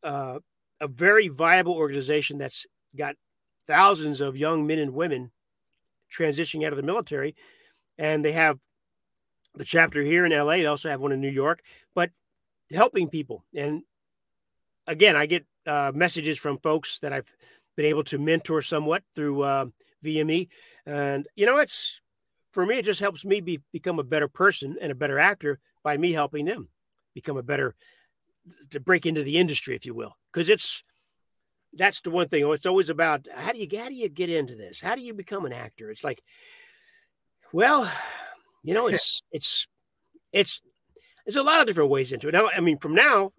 [0.05, 0.39] uh,
[0.81, 3.17] a very viable organization that's got
[3.67, 5.31] thousands of young men and women
[6.13, 7.35] transitioning out of the military,
[7.99, 8.59] and they have
[9.55, 10.57] the chapter here in LA.
[10.57, 11.63] They also have one in New York,
[11.95, 12.11] but
[12.71, 13.45] helping people.
[13.55, 13.83] And
[14.87, 17.33] again, I get uh, messages from folks that I've
[17.77, 19.67] been able to mentor somewhat through uh,
[20.05, 20.49] VME,
[20.87, 22.01] and you know, it's
[22.53, 22.79] for me.
[22.79, 26.13] It just helps me be, become a better person and a better actor by me
[26.13, 26.69] helping them
[27.15, 27.75] become a better
[28.71, 30.83] to break into the industry, if you will, because it's
[31.73, 32.45] that's the one thing.
[32.45, 34.81] Oh, it's always about how do you how do you get into this?
[34.81, 35.91] How do you become an actor?
[35.91, 36.23] It's like,
[37.53, 37.91] well,
[38.63, 39.67] you know, it's it's
[40.33, 40.61] it's
[41.27, 42.33] there's a lot of different ways into it.
[42.33, 43.33] Now, I mean, from now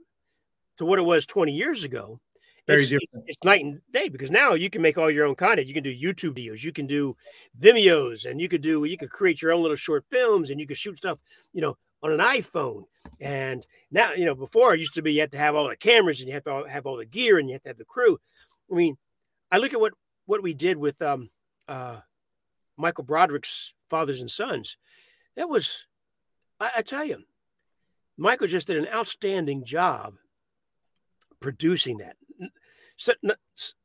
[0.78, 2.20] to what it was 20 years ago,
[2.68, 3.26] very it's, different.
[3.28, 5.68] It's night and day because now you can make all your own content.
[5.68, 7.16] You can do YouTube videos, you can do
[7.60, 10.66] Vimeos, and you could do you could create your own little short films, and you
[10.66, 11.20] could shoot stuff,
[11.53, 12.84] you know, on an iPhone.
[13.20, 15.76] And now, you know, before it used to be you had to have all the
[15.76, 17.86] cameras and you have to have all the gear and you have to have the
[17.86, 18.20] crew.
[18.72, 18.98] I mean,
[19.52, 19.93] I look at what
[20.26, 21.30] what we did with um,
[21.68, 21.98] uh,
[22.78, 24.78] Michael Broderick's Fathers and Sons.
[25.36, 25.86] That was,
[26.60, 27.24] I, I tell you,
[28.18, 30.16] Michael just did an outstanding job
[31.39, 32.16] producing that.
[32.96, 33.14] So,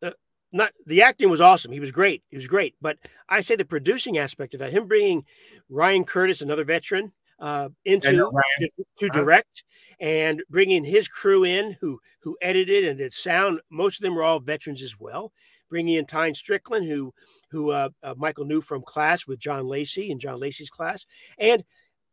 [0.03, 0.11] uh,
[0.53, 1.73] not the acting was awesome.
[1.73, 2.23] He was great.
[2.29, 2.75] He was great.
[2.81, 2.99] But
[3.29, 5.25] I say the producing aspect of that, him bringing
[5.69, 9.65] Ryan Curtis, another veteran, uh, into to, to, direct
[9.99, 13.61] and bringing his crew in who who edited and did sound.
[13.71, 15.33] Most of them were all veterans as well.
[15.69, 17.13] Bringing in Tyne Strickland, who
[17.51, 21.07] who uh, uh, Michael knew from class with John Lacey and John Lacey's class,
[21.39, 21.65] and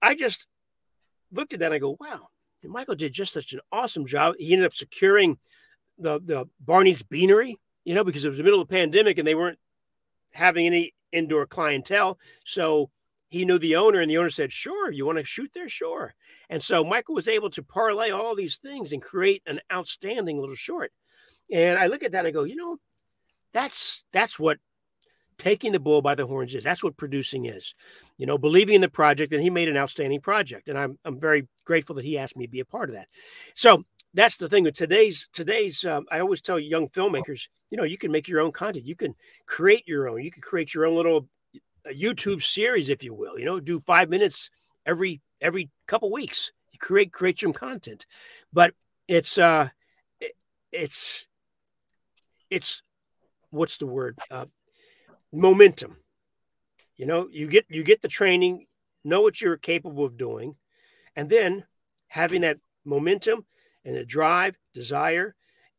[0.02, 0.48] I just
[1.32, 2.28] looked at that and I go, wow,
[2.64, 4.36] Michael did just such an awesome job.
[4.38, 5.38] He ended up securing
[5.98, 9.28] the the Barney's Beanery, you know, because it was the middle of the pandemic and
[9.28, 9.60] they weren't
[10.32, 12.90] having any indoor clientele, so
[13.30, 15.70] he knew the owner, and the owner said, Sure, you want to shoot there?
[15.70, 16.14] Sure.
[16.50, 20.56] And so Michael was able to parlay all these things and create an outstanding little
[20.56, 20.92] short.
[21.52, 22.78] And I look at that and I go, you know,
[23.54, 24.60] that's that's what
[25.38, 26.64] taking the bull by the horns is.
[26.64, 27.76] That's what producing is.
[28.18, 30.68] You know, believing in the project, and he made an outstanding project.
[30.68, 33.08] And I'm I'm very grateful that he asked me to be a part of that.
[33.56, 37.84] So that's the thing with today's today's um, i always tell young filmmakers you know
[37.84, 39.14] you can make your own content you can
[39.46, 41.28] create your own you can create your own little
[41.88, 43.40] a YouTube series, if you will.
[43.40, 44.50] You know, do five minutes
[44.86, 46.52] every every couple weeks.
[46.72, 48.06] You create create some content,
[48.52, 48.74] but
[49.08, 49.70] it's uh,
[50.20, 50.34] it,
[50.72, 51.28] it's
[52.50, 52.82] it's
[53.50, 54.18] what's the word?
[54.30, 54.46] Uh,
[55.32, 55.98] momentum.
[56.96, 58.66] You know, you get you get the training,
[59.04, 60.56] know what you're capable of doing,
[61.16, 61.66] and then
[62.08, 63.46] having that momentum
[63.86, 65.36] and the drive, desire,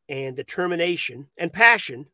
[0.08, 2.06] and determination and passion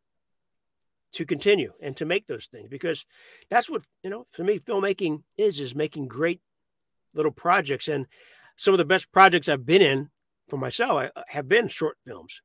[1.14, 3.06] to continue and to make those things because
[3.48, 6.40] that's what you know for me filmmaking is is making great
[7.14, 7.88] little projects.
[7.88, 8.06] And
[8.56, 10.10] some of the best projects i've been in
[10.48, 12.42] for myself have been short films.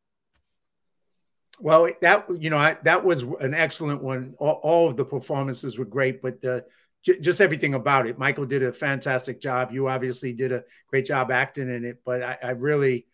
[1.60, 4.36] Well that you know I, that was an excellent one.
[4.40, 6.62] All, all, of the performances were great but uh,
[7.04, 8.18] j- just everything about it.
[8.18, 9.72] Michael did a fantastic job.
[9.72, 13.08] You obviously did a great job acting in it but i, I really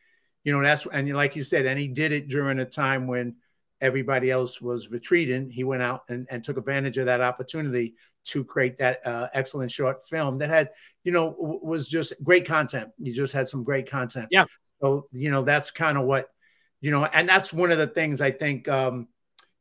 [0.44, 3.36] you know that's and like you said and he did it during a time when
[3.86, 8.44] everybody else was retreating, he went out and, and took advantage of that opportunity to
[8.44, 10.72] create that uh, excellent short film that had,
[11.04, 12.90] you know, w- was just great content.
[12.98, 14.28] You just had some great content.
[14.32, 14.46] Yeah.
[14.82, 16.30] So, you know, that's kind of what,
[16.82, 19.08] you know, and that's one of the things I think, um,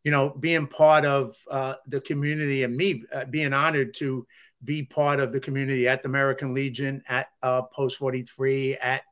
[0.02, 4.26] you know, being part of uh, the community and me uh, being honored to
[4.62, 9.02] be part of the community at the American Legion, at uh, Post 43, at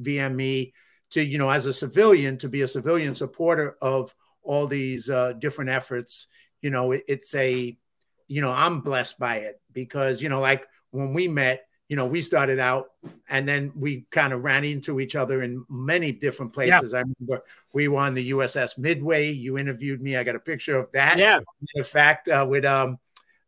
[0.00, 0.72] VME,
[1.10, 4.14] to, you know, as a civilian, to be a civilian supporter of
[4.50, 6.26] all these uh, different efforts.
[6.60, 7.78] You know, it, it's a,
[8.26, 12.06] you know, I'm blessed by it because, you know, like when we met, you know,
[12.06, 12.90] we started out
[13.28, 16.90] and then we kind of ran into each other in many different places.
[16.90, 16.98] Yeah.
[16.98, 19.30] I remember we were on the USS Midway.
[19.30, 20.16] You interviewed me.
[20.16, 21.16] I got a picture of that.
[21.16, 21.38] Yeah.
[21.76, 22.98] In fact, uh, with um,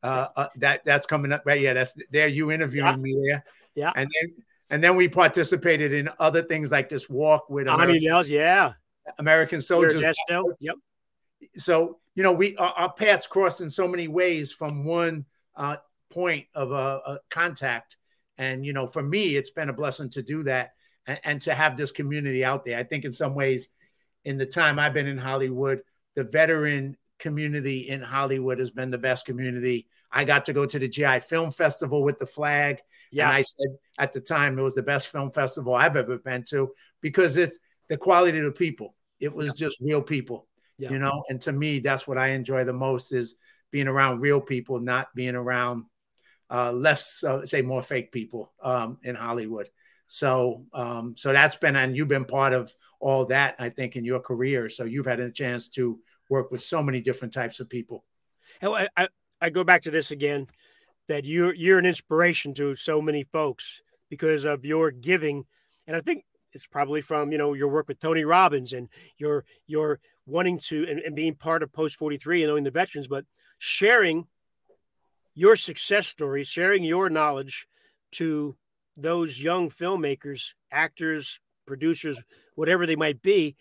[0.04, 1.60] uh, uh, that that's coming up right.
[1.60, 2.28] Yeah, that's there.
[2.28, 2.96] You interviewing yeah.
[2.96, 3.44] me there.
[3.74, 3.92] Yeah.
[3.96, 4.34] And then
[4.70, 8.74] and then we participated in other things like this walk with American, yeah.
[9.18, 10.04] American soldiers.
[10.60, 10.76] Yep
[11.56, 15.24] so you know we our, our, paths crossed in so many ways from one
[15.56, 15.76] uh,
[16.10, 17.96] point of a, a, contact.
[18.38, 20.72] And you know for me it's been a blessing to do that
[21.06, 22.78] and, and, to have this community out there.
[22.78, 23.68] I think in some ways
[24.24, 25.80] in the time i've been in hollywood
[26.14, 29.88] the veteran community in hollywood has been the best community.
[30.12, 32.78] I got to go to the gi film festival with the flag.
[33.10, 33.28] Yeah.
[33.28, 33.68] and i said
[33.98, 37.58] at the time it was the best film festival i've ever been to because it's
[37.88, 38.94] the quality of the people.
[39.20, 39.66] It was yeah.
[39.66, 40.46] just real people
[40.82, 40.90] yeah.
[40.90, 43.36] you know and to me that's what i enjoy the most is
[43.70, 45.84] being around real people not being around
[46.52, 49.70] uh, less uh, say more fake people um, in hollywood.
[50.06, 54.04] So um, so that's been and you've been part of all that i think in
[54.04, 54.68] your career.
[54.68, 58.04] So you've had a chance to work with so many different types of people.
[58.62, 59.08] I, I,
[59.40, 60.46] I go back to this again
[61.08, 63.80] that you're you're an inspiration to so many folks
[64.10, 65.46] because of your giving.
[65.86, 68.88] And i think it's probably from you know your work with Tony Robbins and
[69.18, 73.08] your your wanting to and, and being part of Post 43 and knowing the veterans,
[73.08, 73.24] but
[73.58, 74.26] sharing
[75.34, 77.66] your success stories, sharing your knowledge
[78.12, 78.56] to
[78.96, 82.22] those young filmmakers, actors, producers,
[82.54, 83.56] whatever they might be,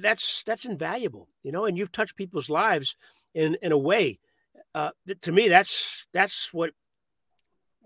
[0.00, 1.64] that's that's invaluable, you know.
[1.64, 2.96] And you've touched people's lives
[3.34, 4.18] in in a way.
[4.74, 4.90] Uh,
[5.22, 6.70] to me, that's that's what,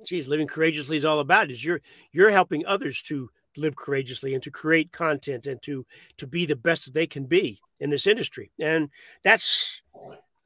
[0.04, 1.50] geez, living courageously is all about.
[1.50, 1.80] Is you're
[2.12, 5.84] you're helping others to live courageously and to create content and to
[6.18, 8.50] to be the best that they can be in this industry.
[8.60, 8.90] And
[9.22, 9.82] that's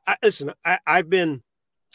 [0.07, 0.53] I, listen.
[0.65, 1.43] I, have been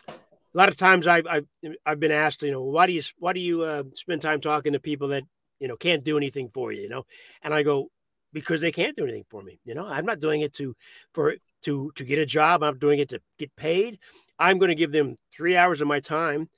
[0.07, 0.13] a
[0.53, 1.47] lot of times I've, I've
[1.85, 4.73] I've been asked, you know, why do you why do you uh, spend time talking
[4.73, 5.23] to people that
[5.59, 7.05] you know can't do anything for you, you know?
[7.43, 7.89] And I go
[8.33, 9.59] because they can't do anything for me.
[9.65, 10.75] You know, I'm not doing it to
[11.13, 12.63] for to to get a job.
[12.63, 13.99] I'm doing it to get paid.
[14.37, 16.49] I'm going to give them three hours of my time,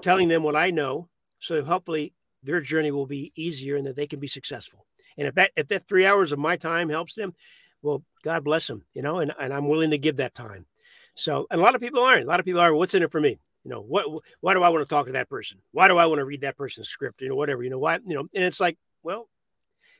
[0.00, 4.06] telling them what I know, so hopefully their journey will be easier and that they
[4.06, 4.86] can be successful.
[5.16, 7.34] And if that if that three hours of my time helps them,
[7.82, 10.66] well, God bless them, you know, and, and I'm willing to give that time.
[11.14, 12.24] So a lot of people aren't.
[12.24, 13.38] A lot of people are, what's in it for me?
[13.64, 14.06] You know, what
[14.40, 15.58] why do I want to talk to that person?
[15.72, 17.20] Why do I want to read that person's script?
[17.20, 19.28] You know, whatever, you know, why, you know, and it's like, well,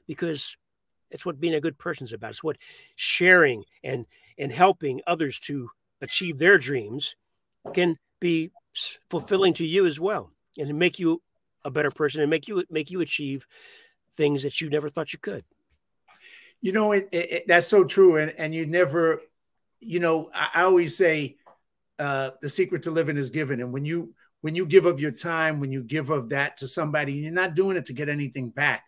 [0.07, 0.57] because
[1.11, 2.31] it's what being a good person's about.
[2.31, 2.57] It's what
[2.97, 4.07] sharing and
[4.39, 5.69] and helping others to
[6.01, 7.17] achieve their dreams
[7.75, 8.51] can be
[9.11, 11.21] fulfilling to you as well and make you
[11.65, 13.47] a better person and make you make you achieve
[14.13, 15.45] things that you never thought you could.
[16.61, 19.23] You know, it, it, that's so true, and and you never,
[19.81, 21.37] you know, I, I always say,
[21.99, 25.11] uh, the secret to living is given, and when you when you give of your
[25.11, 28.51] time, when you give of that to somebody, you're not doing it to get anything
[28.51, 28.85] back.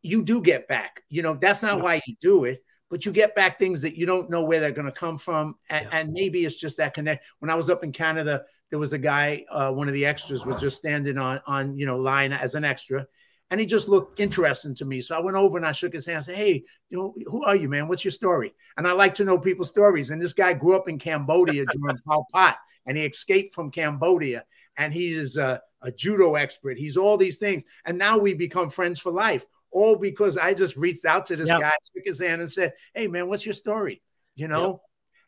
[0.00, 1.02] You do get back.
[1.08, 1.82] You know, that's not yeah.
[1.82, 4.70] why you do it, but you get back things that you don't know where they're
[4.70, 5.98] going to come from, and, yeah.
[5.98, 7.24] and maybe it's just that connect.
[7.40, 10.46] When I was up in Canada, there was a guy, uh, one of the extras
[10.46, 13.06] was just standing on, on, you know, line as an extra.
[13.50, 15.02] And he just looked interesting to me.
[15.02, 17.44] So I went over and I shook his hand and said, Hey, you know, who
[17.44, 17.86] are you, man?
[17.86, 18.54] What's your story?
[18.78, 20.08] And I like to know people's stories.
[20.08, 22.56] And this guy grew up in Cambodia during Pol Pot
[22.86, 24.42] and he escaped from Cambodia.
[24.78, 26.78] And he is a, a judo expert.
[26.78, 27.64] He's all these things.
[27.84, 31.50] And now we become friends for life, all because I just reached out to this
[31.50, 31.60] yep.
[31.60, 34.00] guy, shook his hand and said, Hey, man, what's your story?
[34.34, 34.70] You know?
[34.70, 34.80] Yep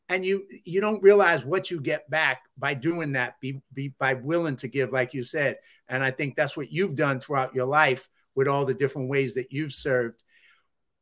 [0.09, 4.15] and you you don't realize what you get back by doing that be, be by
[4.15, 5.57] willing to give like you said
[5.89, 9.35] and i think that's what you've done throughout your life with all the different ways
[9.35, 10.23] that you've served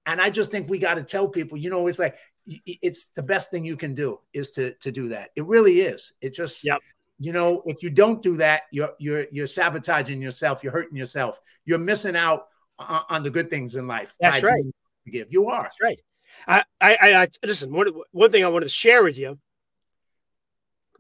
[0.07, 3.23] And I just think we got to tell people, you know, it's like it's the
[3.23, 5.31] best thing you can do is to to do that.
[5.37, 6.13] It really is.
[6.21, 6.81] It just yep.
[7.19, 11.41] you know, if you don't do that, you're you're you're sabotaging yourself, you're hurting yourself.
[11.65, 12.49] You're missing out
[12.79, 14.15] on, on the good things in life.
[14.21, 14.65] That's right.
[15.11, 15.29] Give.
[15.31, 15.63] You are.
[15.65, 16.01] That's right.
[16.47, 17.73] I, I, I listen.
[17.73, 19.39] One, one thing I wanted to share with you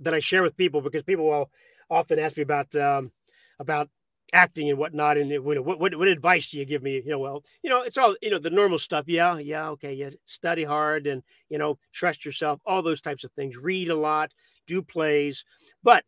[0.00, 1.50] that I share with people because people will
[1.90, 3.10] often ask me about um,
[3.58, 3.88] about
[4.32, 5.18] acting and whatnot.
[5.18, 6.94] And know, what, what, what advice do you give me?
[7.04, 9.04] You know, well, you know, it's all, you know, the normal stuff.
[9.06, 9.38] Yeah.
[9.38, 9.68] Yeah.
[9.70, 9.94] Okay.
[9.94, 10.10] Yeah.
[10.24, 13.56] Study hard and, you know, trust yourself, all those types of things.
[13.56, 14.32] Read a lot,
[14.66, 15.44] do plays.
[15.82, 16.04] But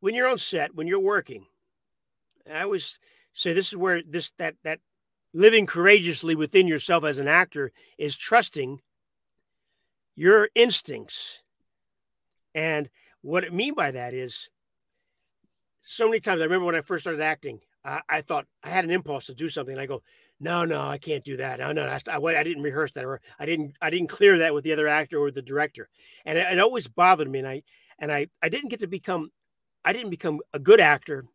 [0.00, 1.44] when you're on set, when you're working,
[2.50, 2.98] I always
[3.32, 4.80] say this is where this, that, that
[5.34, 8.80] living courageously within yourself as an actor is trusting
[10.14, 11.42] your instincts.
[12.54, 12.90] And
[13.22, 14.50] what I mean by that is
[15.80, 16.40] so many times.
[16.40, 19.34] I remember when I first started acting, I, I thought I had an impulse to
[19.34, 19.72] do something.
[19.72, 20.02] And I go,
[20.42, 21.60] no, no, I can't do that.
[21.60, 24.52] No, no, I, I, I, didn't rehearse that, or I didn't, I didn't clear that
[24.52, 25.88] with the other actor or the director,
[26.24, 27.38] and it, it, always bothered me.
[27.38, 27.62] And I,
[28.00, 29.30] and I, I didn't get to become,
[29.84, 31.26] I didn't become a good actor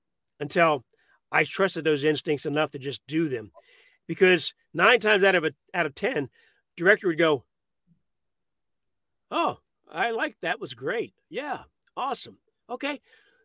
[0.42, 0.84] until
[1.32, 3.52] I trusted those instincts enough to just do them,
[4.08, 6.30] because nine times out of a, out of ten,
[6.76, 7.44] director would go,
[9.30, 9.60] "Oh,
[9.92, 10.60] I like that.
[10.60, 11.14] Was great.
[11.30, 11.64] Yeah,
[11.96, 12.38] awesome.
[12.70, 13.00] Okay,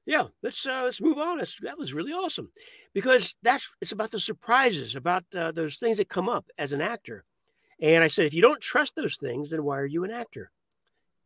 [0.04, 1.38] yeah, let's uh, let's move on.
[1.38, 2.50] That's, that was really awesome,
[2.92, 6.80] because that's it's about the surprises, about uh, those things that come up as an
[6.80, 7.24] actor.
[7.80, 10.50] And I said, if you don't trust those things, then why are you an actor?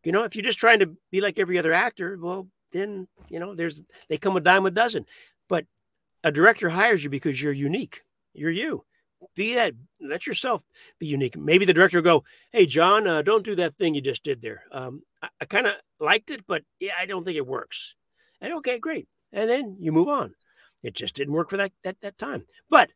[0.05, 3.41] You know, if you're just trying to be like every other actor, well, then you
[3.41, 5.07] know, there's they come a dime a dozen.
[5.49, 5.67] But
[6.23, 8.03] a director hires you because you're unique.
[8.35, 8.85] You're you.
[9.35, 9.75] Be that.
[10.01, 10.63] Let yourself
[10.99, 11.37] be unique.
[11.37, 14.41] Maybe the director will go, "Hey, John, uh, don't do that thing you just did
[14.43, 14.65] there.
[14.73, 17.97] Um, I, I kind of liked it, but yeah, I don't think it works."
[18.41, 19.09] And okay, great.
[19.33, 20.35] And then you move on.
[20.83, 22.47] It just didn't work for that that, that time.
[22.71, 22.91] But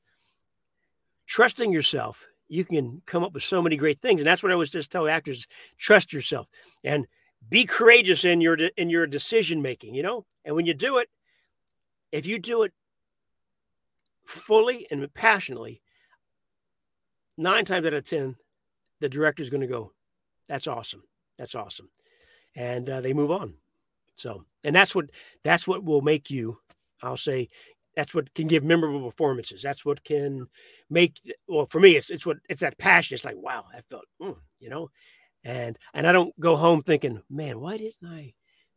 [1.27, 4.21] trusting yourself, you can come up with so many great things.
[4.21, 5.47] And that's what I was just telling actors:
[5.79, 6.49] trust yourself
[6.85, 7.07] and
[7.49, 9.95] be courageous in your in your decision making.
[9.95, 11.09] You know, and when you do it,
[12.13, 12.73] if you do it
[14.27, 15.83] fully and passionately,
[17.41, 18.37] nine times out of ten,
[19.01, 19.93] the director is going to go,
[20.49, 21.03] "That's awesome.
[21.39, 21.91] That's awesome,"
[22.55, 23.55] and uh, they move on.
[24.15, 25.07] So, and that's what
[25.45, 26.59] that's what will make you.
[27.03, 27.49] I'll say
[27.97, 29.63] that's what can give memorable performances.
[29.63, 30.47] That's what can
[30.89, 31.21] make.
[31.49, 33.15] Well, for me, it's it's what it's that passion.
[33.15, 34.91] It's like wow, I felt, mm, you know,
[35.45, 38.35] and and I don't go home thinking, man, why didn't I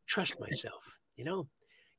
[0.07, 0.97] trust myself?
[1.16, 1.47] You know,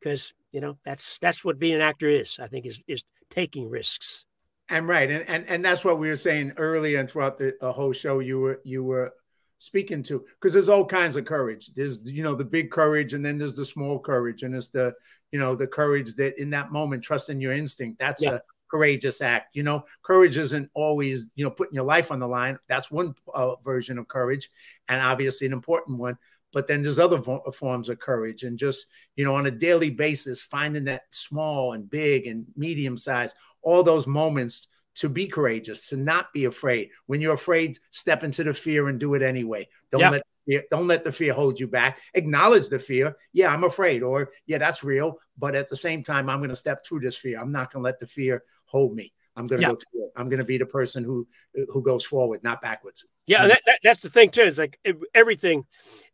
[0.00, 2.38] because you know that's that's what being an actor is.
[2.40, 4.24] I think is is taking risks.
[4.68, 7.92] And right, and and and that's what we were saying earlier and throughout the, whole
[7.92, 8.20] show.
[8.20, 9.12] You were you were
[9.58, 13.24] speaking to because there's all kinds of courage there's you know the big courage and
[13.24, 14.92] then there's the small courage and it's the
[15.32, 18.34] you know the courage that in that moment trusting your instinct that's yeah.
[18.34, 18.40] a
[18.70, 22.58] courageous act you know courage isn't always you know putting your life on the line
[22.68, 24.50] that's one uh, version of courage
[24.88, 26.18] and obviously an important one
[26.54, 27.20] but then there's other
[27.52, 28.86] forms of courage and just
[29.16, 33.82] you know on a daily basis finding that small and big and medium size all
[33.82, 36.90] those moments to be courageous, to not be afraid.
[37.06, 39.68] When you're afraid, step into the fear and do it anyway.
[39.90, 40.10] Don't yeah.
[40.10, 42.00] let fear, don't let the fear hold you back.
[42.14, 43.16] Acknowledge the fear.
[43.32, 45.18] Yeah, I'm afraid, or yeah, that's real.
[45.36, 47.40] But at the same time, I'm going to step through this fear.
[47.40, 49.12] I'm not going to let the fear hold me.
[49.36, 49.72] I'm going to yeah.
[49.72, 50.12] go through it.
[50.16, 51.26] I'm going to be the person who
[51.68, 53.04] who goes forward, not backwards.
[53.26, 54.42] Yeah, that, that, that's the thing too.
[54.42, 54.78] It's like
[55.14, 55.64] everything.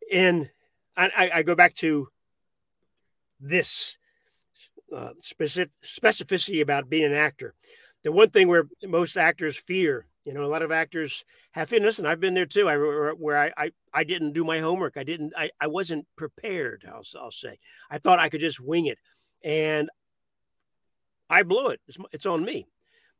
[0.09, 0.49] In
[0.97, 2.09] I, I go back to
[3.39, 3.97] this
[4.95, 7.55] uh, specific specificity about being an actor
[8.03, 11.79] the one thing where most actors fear, you know, a lot of actors have fear.
[11.79, 12.67] Listen, I've been there too.
[12.67, 14.97] I where I, I I didn't do my homework.
[14.97, 15.33] I didn't.
[15.37, 16.83] I I wasn't prepared.
[16.87, 17.59] I'll I'll say.
[17.89, 18.97] I thought I could just wing it,
[19.43, 19.89] and
[21.29, 21.81] I blew it.
[21.87, 22.67] It's, it's on me.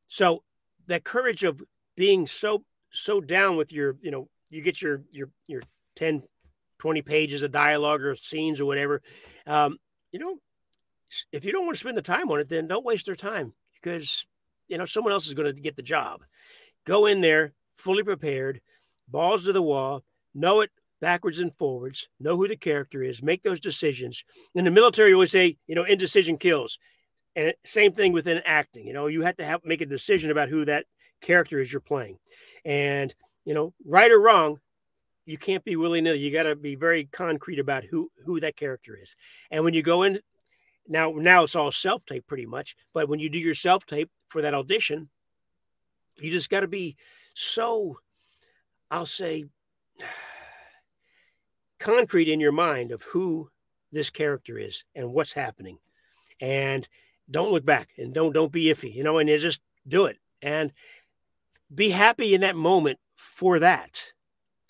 [0.08, 0.44] So
[0.88, 1.62] that courage of
[1.96, 5.62] being so so down with your, you know, you get your your your
[5.96, 6.24] 10,
[6.82, 9.02] 20 pages of dialogue or scenes or whatever.
[9.46, 9.78] Um,
[10.12, 10.38] you know,
[11.32, 13.54] if you don't want to spend the time on it, then don't waste their time
[13.76, 14.26] because
[14.72, 16.22] you know, someone else is going to get the job.
[16.86, 18.62] Go in there fully prepared,
[19.08, 20.04] balls to the wall,
[20.34, 20.72] know it
[21.02, 24.24] backwards and forwards, know who the character is, make those decisions.
[24.56, 26.80] In the military, always say, you know, indecision kills.
[27.36, 28.88] And same thing within acting.
[28.88, 30.86] You know, you have to have make a decision about who that
[31.22, 32.18] character is you're playing.
[32.64, 33.14] And,
[33.44, 34.60] you know, right or wrong,
[35.26, 36.20] you can't be willy nilly.
[36.20, 39.16] You got to be very concrete about who who that character is.
[39.50, 40.20] And when you go in
[40.88, 42.76] now, now it's all self tape pretty much.
[42.94, 45.10] But when you do your self tape for that audition,
[46.18, 46.96] you just got to be
[47.34, 48.00] so,
[48.90, 49.46] I'll say,
[51.80, 53.50] concrete in your mind of who
[53.92, 55.78] this character is and what's happening.
[56.40, 56.88] And
[57.30, 60.18] don't look back and don't don't be iffy, you know, and just do it.
[60.42, 60.74] And
[61.74, 64.02] be happy in that moment for that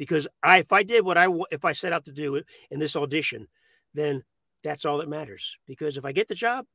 [0.02, 2.42] because I if I did what I if I set out to do
[2.72, 3.48] in this audition,
[3.94, 4.24] then
[4.64, 5.60] that's all that matters.
[5.68, 6.66] Because if I get the job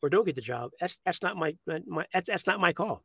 [0.00, 3.02] or don't get the job, that's that's not my, my that's that's not my call.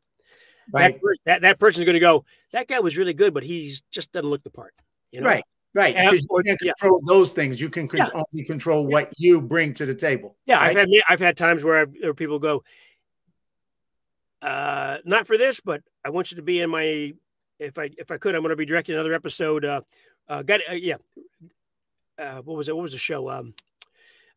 [0.72, 0.94] Right.
[0.94, 2.24] That, that that person's going to go.
[2.52, 4.74] That guy was really good, but he's just doesn't look the part.
[5.10, 5.26] You know?
[5.26, 5.44] Right.
[5.74, 5.96] Right.
[5.96, 7.12] Because you can't control yeah.
[7.12, 7.60] those things.
[7.60, 8.10] You can yeah.
[8.14, 10.36] only control what you bring to the table.
[10.46, 10.70] Yeah, right?
[10.70, 12.62] I've had I've had times where, where people go,
[14.40, 17.14] uh, not for this, but I want you to be in my
[17.58, 19.64] if I if I could, I'm going to be directing another episode.
[19.64, 19.80] Uh,
[20.28, 20.96] uh, got uh, yeah.
[22.18, 22.76] Uh, what was it?
[22.76, 23.30] What was the show?
[23.30, 23.54] Um,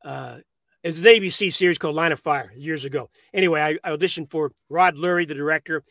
[0.03, 0.37] uh,
[0.83, 3.09] it's an ABC series called Line of Fire years ago.
[3.33, 5.83] Anyway, I, I auditioned for Rod Lurie, the director.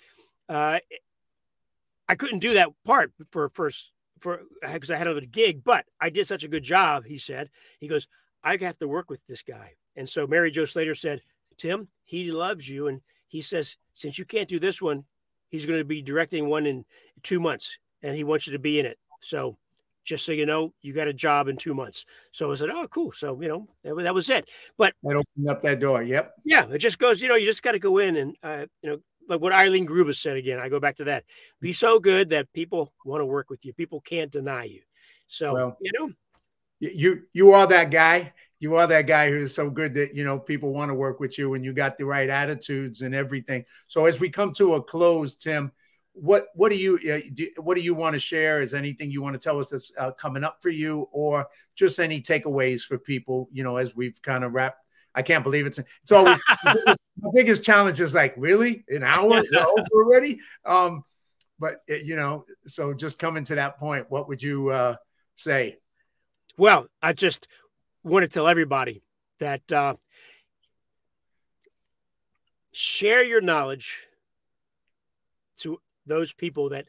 [0.49, 0.79] Uh,
[2.09, 6.11] I couldn't do that part for first for because I had another gig, but I
[6.11, 7.05] did such a good job.
[7.05, 8.09] He said, he goes,
[8.43, 11.23] I have to work with this guy, and so Mary Jo Slater said,
[11.57, 15.05] Tim, he loves you, and he says, since you can't do this one,
[15.51, 16.85] he's going to be directing one in
[17.23, 18.99] two months and he wants you to be in it.
[19.21, 19.59] So
[20.05, 22.07] just so you know, you got a job in two months.
[22.33, 23.13] So I said, oh, cool.
[23.13, 24.51] So, you know, that, that was it.
[24.79, 26.03] But that opened up that door.
[26.03, 26.35] Yep.
[26.45, 26.67] Yeah.
[26.71, 28.99] It just goes, you know, you just got to go in and, uh, you know,
[29.29, 31.25] like what Eileen Grubba said again, I go back to that.
[31.61, 33.73] Be so good that people want to work with you.
[33.73, 34.81] People can't deny you.
[35.27, 36.11] So, well, you know,
[36.81, 40.39] you, you are that guy you are that guy who's so good that you know
[40.39, 44.07] people want to work with you and you got the right attitudes and everything so
[44.07, 45.73] as we come to a close tim
[46.13, 49.23] what what do you, uh, do, what do you want to share is anything you
[49.23, 52.99] want to tell us that's uh, coming up for you or just any takeaways for
[52.99, 54.85] people you know as we've kind of wrapped
[55.15, 59.03] I can't believe it's it's always my, biggest, my biggest challenge is like really an
[59.03, 60.41] hour over already.
[60.65, 61.05] Um,
[61.59, 64.97] but it, you know, so just coming to that point, what would you uh,
[65.35, 65.79] say?
[66.57, 67.49] Well, I just
[68.03, 69.03] want to tell everybody
[69.39, 69.95] that uh,
[72.73, 74.07] share your knowledge
[75.59, 76.87] to those people that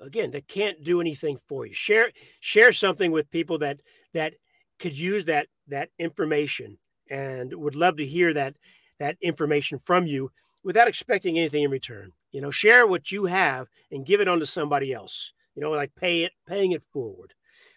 [0.00, 1.74] again that can't do anything for you.
[1.74, 2.10] Share
[2.40, 3.80] share something with people that
[4.12, 4.34] that
[4.78, 6.78] could use that that information
[7.10, 8.56] and would love to hear that
[8.98, 10.30] that information from you
[10.62, 12.12] without expecting anything in return.
[12.32, 15.32] You know share what you have and give it on to somebody else.
[15.54, 17.32] You know like pay it paying it forward.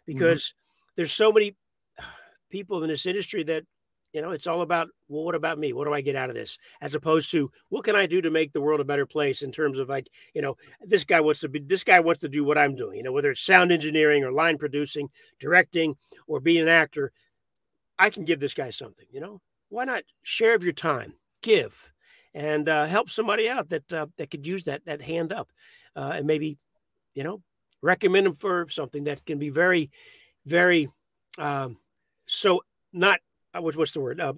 [0.07, 0.19] Mm-hmm.
[0.19, 0.66] because mm-hmm
[0.97, 1.55] there's so many
[2.49, 3.63] people in this industry that
[4.13, 5.71] you know it's all about well what about me?
[5.73, 6.57] What do i get out of this?
[6.81, 9.51] As opposed to what can i do to make the world a better place in
[9.51, 12.43] terms of like you know this guy wants to be this guy wants to do
[12.43, 15.95] what i'm doing you know whether it's sound engineering or line producing directing
[16.27, 17.11] or being an actor.
[17.99, 19.41] I can give this guy something you know?
[19.69, 21.13] Why not share of your time?
[21.41, 21.91] Give
[22.33, 25.49] and uh, help somebody out that uh, that could use that that hand up
[25.95, 26.57] uh, and maybe
[27.13, 27.41] you know
[27.81, 29.91] recommend them for something that can be very
[30.47, 30.89] very
[31.37, 31.77] um,
[32.25, 32.61] so
[32.93, 33.19] not
[33.53, 34.33] uh, what's the word uh,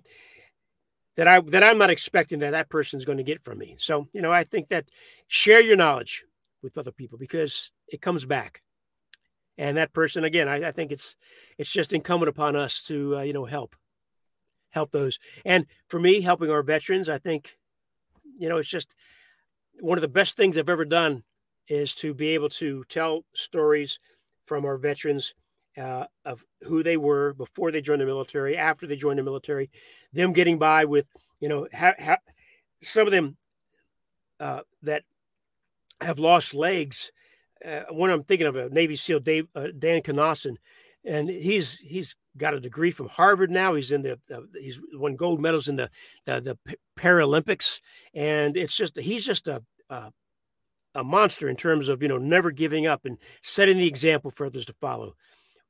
[1.15, 3.75] that I that I'm not expecting that that person's going to get from me.
[3.77, 4.89] So you know, I think that
[5.27, 6.25] share your knowledge
[6.61, 8.61] with other people because it comes back.
[9.57, 11.15] And that person, again, I, I think it's
[11.57, 13.75] it's just incumbent upon us to uh, you know help
[14.71, 15.19] help those.
[15.45, 17.57] And for me, helping our veterans, I think
[18.37, 18.95] you know it's just
[19.79, 21.23] one of the best things I've ever done
[21.67, 23.99] is to be able to tell stories
[24.45, 25.35] from our veterans
[25.79, 29.69] uh, of who they were before they joined the military, after they joined the military,
[30.13, 31.05] them getting by with,
[31.39, 32.17] you know, ha- ha-
[32.81, 33.37] some of them
[34.39, 35.03] uh, that
[36.01, 37.11] have lost legs.
[37.65, 40.55] Uh, one I'm thinking of a Navy SEAL, Dave uh, Dan Cnossen,
[41.05, 43.73] and he's he's got a degree from Harvard now.
[43.73, 44.19] He's in the
[44.53, 45.89] he's won gold medals in the,
[46.25, 47.81] the, the Paralympics,
[48.13, 50.11] and it's just he's just a, a
[50.95, 54.45] a monster in terms of you know never giving up and setting the example for
[54.45, 55.15] others to follow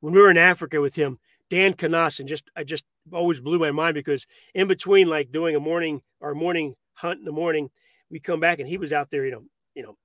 [0.00, 1.18] when we were in Africa with him,
[1.50, 5.60] Dan Cnossen just I just always blew my mind because in between like doing a
[5.60, 7.70] morning our morning hunt in the morning,
[8.10, 9.44] we come back and he was out there, you know,
[9.74, 9.96] you know,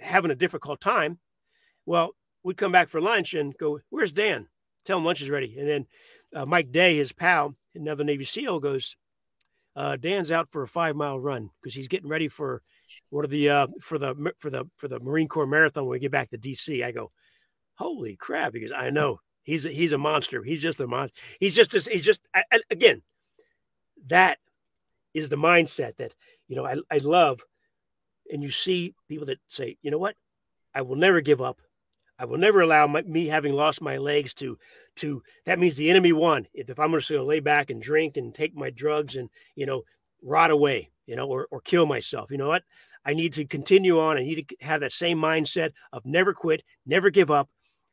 [0.00, 1.18] having a difficult time.
[1.84, 2.12] Well,
[2.42, 4.48] we'd come back for lunch and go, "Where's Dan?"
[4.84, 5.56] Tell him lunch is ready.
[5.58, 5.86] And then
[6.34, 8.96] uh, Mike Day, his pal, another Navy SEAL, goes,
[9.74, 12.62] uh, "Dan's out for a five mile run because he's getting ready for
[13.10, 15.98] one of the uh, for the for the for the Marine Corps marathon when we
[15.98, 17.10] get back to DC." I go,
[17.74, 20.42] "Holy crap!" Because I know He's a, he's a monster.
[20.42, 21.18] He's just a monster.
[21.38, 22.20] He's just a, he's just
[22.68, 23.00] again.
[24.08, 24.38] That
[25.14, 26.14] is the mindset that
[26.48, 27.40] you know I, I love,
[28.30, 30.16] and you see people that say, you know what,
[30.74, 31.60] I will never give up.
[32.18, 34.58] I will never allow my, me having lost my legs to
[34.96, 36.48] to that means the enemy won.
[36.52, 39.30] If, if I'm just going to lay back and drink and take my drugs and
[39.54, 39.84] you know
[40.24, 42.64] rot away, you know, or or kill myself, you know what?
[43.04, 44.16] I need to continue on.
[44.16, 47.48] I need to have that same mindset of never quit, never give up,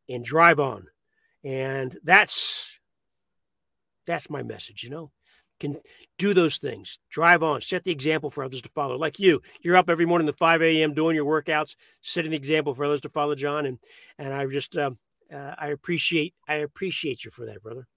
[0.09, 0.87] and drive on.
[1.43, 2.69] And that's
[4.05, 5.11] that's my message, you know.
[5.59, 5.77] can
[6.17, 6.99] do those things.
[7.09, 8.97] Drive on, set the example for others to follow.
[8.97, 10.93] Like you, you're up every morning at 5 a.m.
[10.93, 13.65] doing your workouts, setting the example for others to follow, John.
[13.65, 13.79] And
[14.17, 14.91] and I just uh,
[15.33, 17.87] uh, I appreciate I appreciate you for that, brother.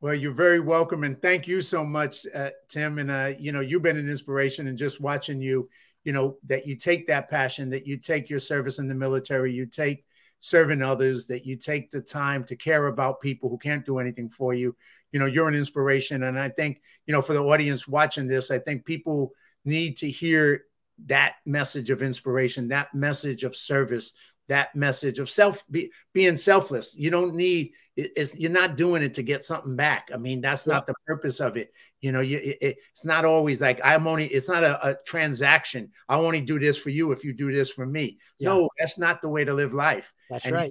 [0.00, 2.98] Well, you're very welcome, and thank you so much, uh, Tim.
[2.98, 5.68] And uh, you know, you've been an inspiration, and just watching you,
[6.04, 9.52] you know, that you take that passion, that you take your service in the military,
[9.52, 10.04] you take
[10.44, 14.28] serving others, that you take the time to care about people who can't do anything
[14.28, 14.76] for you.
[15.10, 16.24] You know, you're an inspiration.
[16.24, 19.32] And I think, you know, for the audience watching this, I think people
[19.64, 20.64] need to hear
[21.06, 24.12] that message of inspiration, that message of service,
[24.48, 26.94] that message of self be, being selfless.
[26.96, 30.10] You don't need it's you're not doing it to get something back.
[30.12, 31.72] I mean, that's not the purpose of it.
[32.00, 34.26] You know, you, it, it's not always like I'm only.
[34.26, 35.90] It's not a, a, transaction.
[36.08, 38.18] I only do this for you if you do this for me.
[38.38, 38.48] Yeah.
[38.48, 40.12] No, that's not the way to live life.
[40.28, 40.70] That's and, right.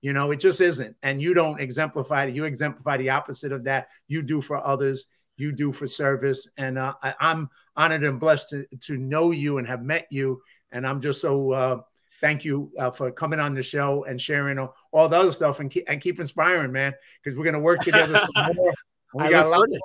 [0.00, 0.96] You know, it just isn't.
[1.02, 2.34] And you don't exemplify it.
[2.34, 3.88] You exemplify the opposite of that.
[4.08, 5.06] You do for others.
[5.36, 6.50] You do for service.
[6.56, 10.40] And uh, I, am honored and blessed to, to know you and have met you.
[10.72, 11.52] And I'm just so.
[11.52, 11.80] Uh,
[12.22, 15.60] thank you uh, for coming on the show and sharing all, all the other stuff
[15.60, 18.12] and keep, and keep inspiring, man, because we're going to work together
[18.54, 18.72] more.
[19.12, 19.78] We got, a lot more,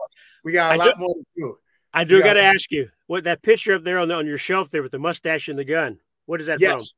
[0.46, 1.58] we got a lot more to do.
[1.94, 4.38] I do got to ask you what that picture up there on, the, on your
[4.38, 5.98] shelf there with the mustache and the gun.
[6.28, 6.94] What is that yes,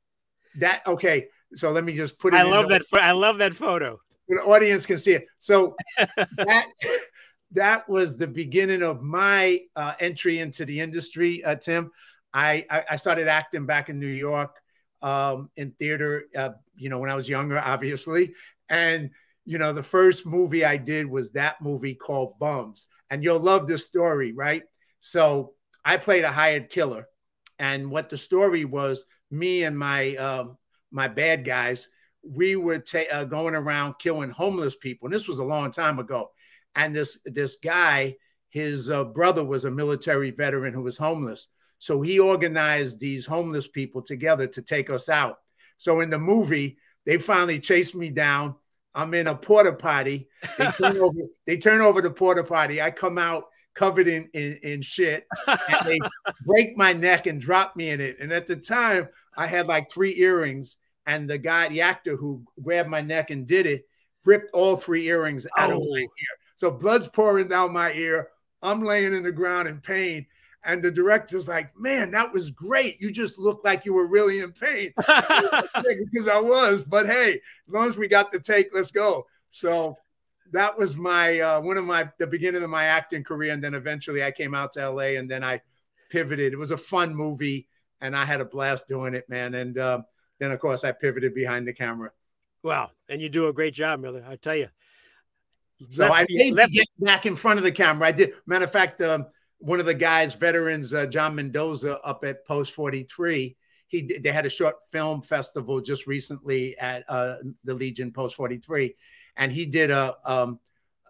[0.53, 0.59] from?
[0.61, 1.27] That okay.
[1.55, 2.37] So let me just put it.
[2.37, 2.83] I love that.
[2.93, 3.99] I love that photo.
[4.27, 5.25] The audience can see it.
[5.39, 6.67] So that
[7.51, 11.91] that was the beginning of my uh, entry into the industry, uh, Tim.
[12.31, 14.58] I, I started acting back in New York
[15.01, 18.33] um, in theater, uh, you know, when I was younger, obviously.
[18.69, 19.11] And,
[19.45, 22.87] you know, the first movie I did was that movie called Bums.
[23.09, 24.63] And you'll love this story, right?
[25.01, 27.07] So I played a hired killer.
[27.57, 30.57] And what the story was, me and my um,
[30.91, 31.87] my bad guys,
[32.23, 35.07] we were ta- uh, going around killing homeless people.
[35.07, 36.31] And this was a long time ago.
[36.75, 38.15] And this this guy,
[38.49, 41.47] his uh, brother was a military veteran who was homeless.
[41.79, 45.39] So he organized these homeless people together to take us out.
[45.77, 48.55] So in the movie, they finally chased me down.
[48.93, 50.27] I'm in a porta potty.
[50.57, 52.81] They turn over, they turn over the porta potty.
[52.81, 55.25] I come out covered in, in, in shit.
[55.47, 55.99] And they
[56.45, 58.17] break my neck and drop me in it.
[58.19, 59.07] And at the time,
[59.37, 60.75] I had like three earrings.
[61.05, 63.85] And the guy, the actor who grabbed my neck and did it,
[64.25, 65.77] ripped all three earrings out oh.
[65.77, 66.07] of my ear.
[66.55, 68.29] So blood's pouring down my ear.
[68.61, 70.27] I'm laying in the ground in pain.
[70.65, 73.01] And the director's like, man, that was great.
[73.01, 74.91] You just looked like you were really in pain.
[74.97, 76.81] because I was.
[76.81, 79.25] But hey, as long as we got the take, let's go.
[79.49, 79.95] So
[80.51, 83.53] that was my uh, one of my the beginning of my acting career.
[83.53, 85.61] And then eventually I came out to LA and then I
[86.09, 86.51] pivoted.
[86.51, 87.67] It was a fun movie
[88.01, 89.55] and I had a blast doing it, man.
[89.55, 90.01] And uh,
[90.39, 92.11] then of course I pivoted behind the camera.
[92.63, 92.91] Wow.
[93.07, 94.25] And you do a great job, brother.
[94.27, 94.67] I tell you.
[95.91, 98.07] So left, I made left, get back in front of the camera.
[98.07, 98.33] I did.
[98.45, 99.27] Matter of fact, um,
[99.59, 103.55] one of the guys, veterans, uh, John Mendoza, up at Post 43.
[103.87, 108.95] He they had a short film festival just recently at uh, the Legion Post 43,
[109.35, 110.59] and he did a um,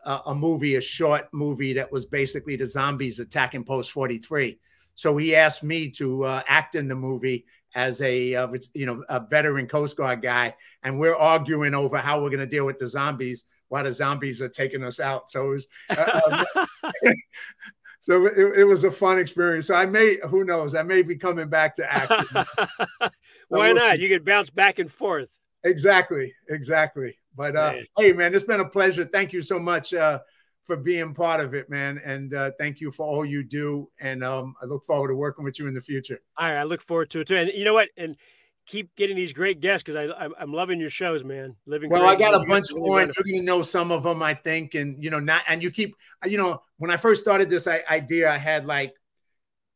[0.06, 4.60] a movie, a short movie that was basically the zombies attacking Post 43.
[4.96, 7.46] So he asked me to uh, act in the movie
[7.76, 12.22] as a uh, you know a veteran Coast Guard guy, and we're arguing over how
[12.22, 15.30] we're going to deal with the zombies while the zombies are taking us out.
[15.30, 16.76] So it was, uh, um,
[18.00, 19.68] so it, it, was a fun experience.
[19.68, 22.26] So I may, who knows, I may be coming back to acting.
[23.50, 23.98] Why we'll not?
[23.98, 24.04] See.
[24.04, 25.30] You could bounce back and forth.
[25.64, 27.18] Exactly, exactly.
[27.36, 27.86] But uh, man.
[27.98, 29.06] hey, man, it's been a pleasure.
[29.06, 30.20] Thank you so much uh,
[30.64, 33.90] for being part of it, man, and uh, thank you for all you do.
[34.00, 36.20] And um, I look forward to working with you in the future.
[36.38, 37.36] All right, I look forward to it too.
[37.36, 37.90] And you know what?
[37.98, 38.16] And
[38.70, 41.56] keep getting these great guests because I I'm loving your shows, man.
[41.66, 41.90] Living.
[41.90, 44.76] Well, I got a bunch more, and you're gonna know some of them, I think,
[44.76, 48.32] and you know, not and you keep, you know, when I first started this idea,
[48.32, 48.94] I had like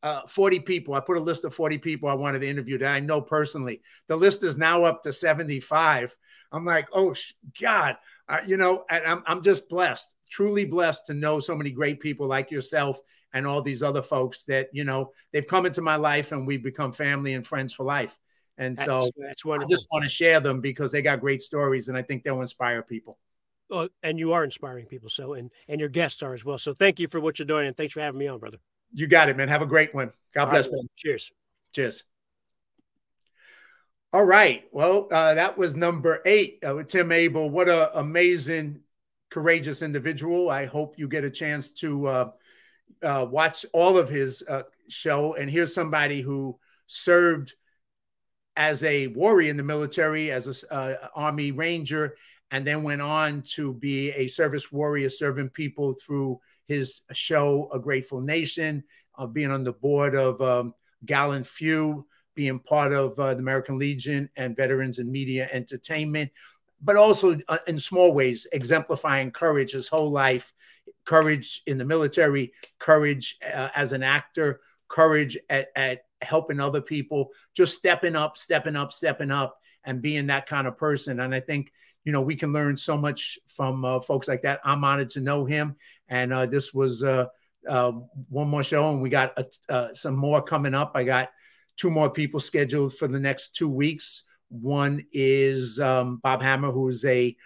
[0.04, 0.94] uh, 40 people.
[0.94, 3.82] I put a list of 40 people I wanted to interview that I know personally.
[4.06, 6.16] The list is now up to 75.
[6.52, 7.14] I'm like, oh
[7.60, 7.96] God,
[8.28, 12.00] uh, you know, and I'm I'm just blessed, truly blessed to know so many great
[12.00, 13.00] people like yourself
[13.32, 16.62] and all these other folks that you know they've come into my life and we've
[16.62, 18.16] become family and friends for life.
[18.58, 19.72] And that's, so that's wonderful.
[19.72, 22.40] I just want to share them because they got great stories and I think they'll
[22.40, 23.18] inspire people.
[23.68, 25.08] Well, and you are inspiring people.
[25.08, 26.58] So, and, and your guests are as well.
[26.58, 27.66] So thank you for what you're doing.
[27.66, 28.58] And thanks for having me on, brother.
[28.92, 29.48] You got it, man.
[29.48, 30.12] Have a great one.
[30.34, 30.80] God All bless, right.
[30.96, 31.32] Cheers.
[31.72, 32.04] Cheers.
[34.12, 34.64] All right.
[34.70, 37.50] Well, uh, that was number eight uh, with Tim Abell.
[37.50, 38.80] What an amazing,
[39.30, 40.50] courageous individual.
[40.50, 42.30] I hope you get a chance to uh,
[43.02, 45.34] uh watch all of his uh, show.
[45.34, 46.56] And here's somebody who
[46.86, 47.54] served
[48.56, 52.16] as a warrior in the military, as a uh, Army Ranger,
[52.50, 57.78] and then went on to be a service warrior, serving people through his show, A
[57.78, 58.84] Grateful Nation,
[59.16, 60.74] uh, being on the board of um,
[61.04, 66.30] Gallant Few, being part of uh, the American Legion and Veterans and Media Entertainment,
[66.82, 70.52] but also uh, in small ways, exemplifying courage his whole life
[71.04, 77.30] courage in the military, courage uh, as an actor, courage at, at helping other people,
[77.54, 81.20] just stepping up, stepping up, stepping up, and being that kind of person.
[81.20, 81.72] And I think,
[82.04, 84.60] you know, we can learn so much from uh, folks like that.
[84.64, 85.76] I'm honored to know him.
[86.08, 87.26] And uh, this was uh,
[87.68, 87.92] uh
[88.28, 89.38] one more show, and we got
[89.68, 90.92] uh, some more coming up.
[90.94, 91.30] I got
[91.76, 94.24] two more people scheduled for the next two weeks.
[94.48, 97.36] One is um, Bob Hamer, who's a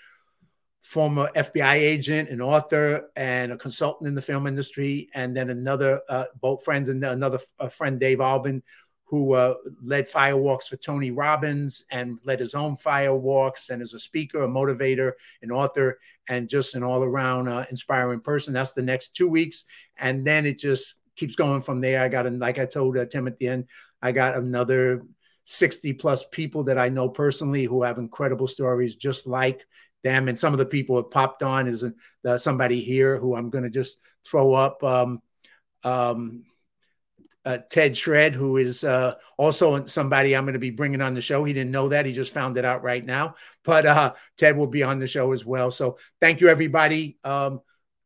[0.88, 6.00] former FBI agent, an author, and a consultant in the film industry, and then another
[6.08, 7.38] uh, both friends and another
[7.70, 8.62] friend, Dave Albin,
[9.04, 9.52] who uh,
[9.82, 14.48] led firewalks for Tony Robbins and led his own firewalks and is a speaker, a
[14.48, 15.12] motivator,
[15.42, 18.54] an author, and just an all-around uh, inspiring person.
[18.54, 19.64] That's the next two weeks,
[19.98, 22.00] and then it just keeps going from there.
[22.00, 23.66] I got, like I told uh, Tim at the end,
[24.00, 25.02] I got another
[25.44, 29.66] 60 plus people that I know personally who have incredible stories just like
[30.02, 30.28] them.
[30.28, 31.84] And some of the people have popped on is
[32.26, 34.82] uh, somebody here who I'm going to just throw up.
[34.82, 35.22] Um,
[35.84, 36.44] um,
[37.44, 41.20] uh, Ted Shred, who is uh, also somebody I'm going to be bringing on the
[41.20, 41.44] show.
[41.44, 42.04] He didn't know that.
[42.04, 43.36] He just found it out right now.
[43.64, 45.70] But uh, Ted will be on the show as well.
[45.70, 47.16] So thank you, everybody.
[47.24, 47.62] Um,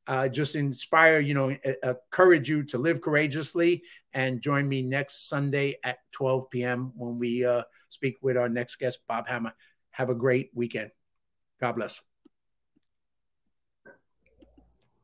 [0.07, 3.83] uh, just inspire, you know, encourage you to live courageously
[4.13, 6.93] and join me next Sunday at 12 p.m.
[6.97, 9.55] when we uh, speak with our next guest, Bob Hamer.
[9.91, 10.91] Have a great weekend.
[11.63, 12.03] God bless.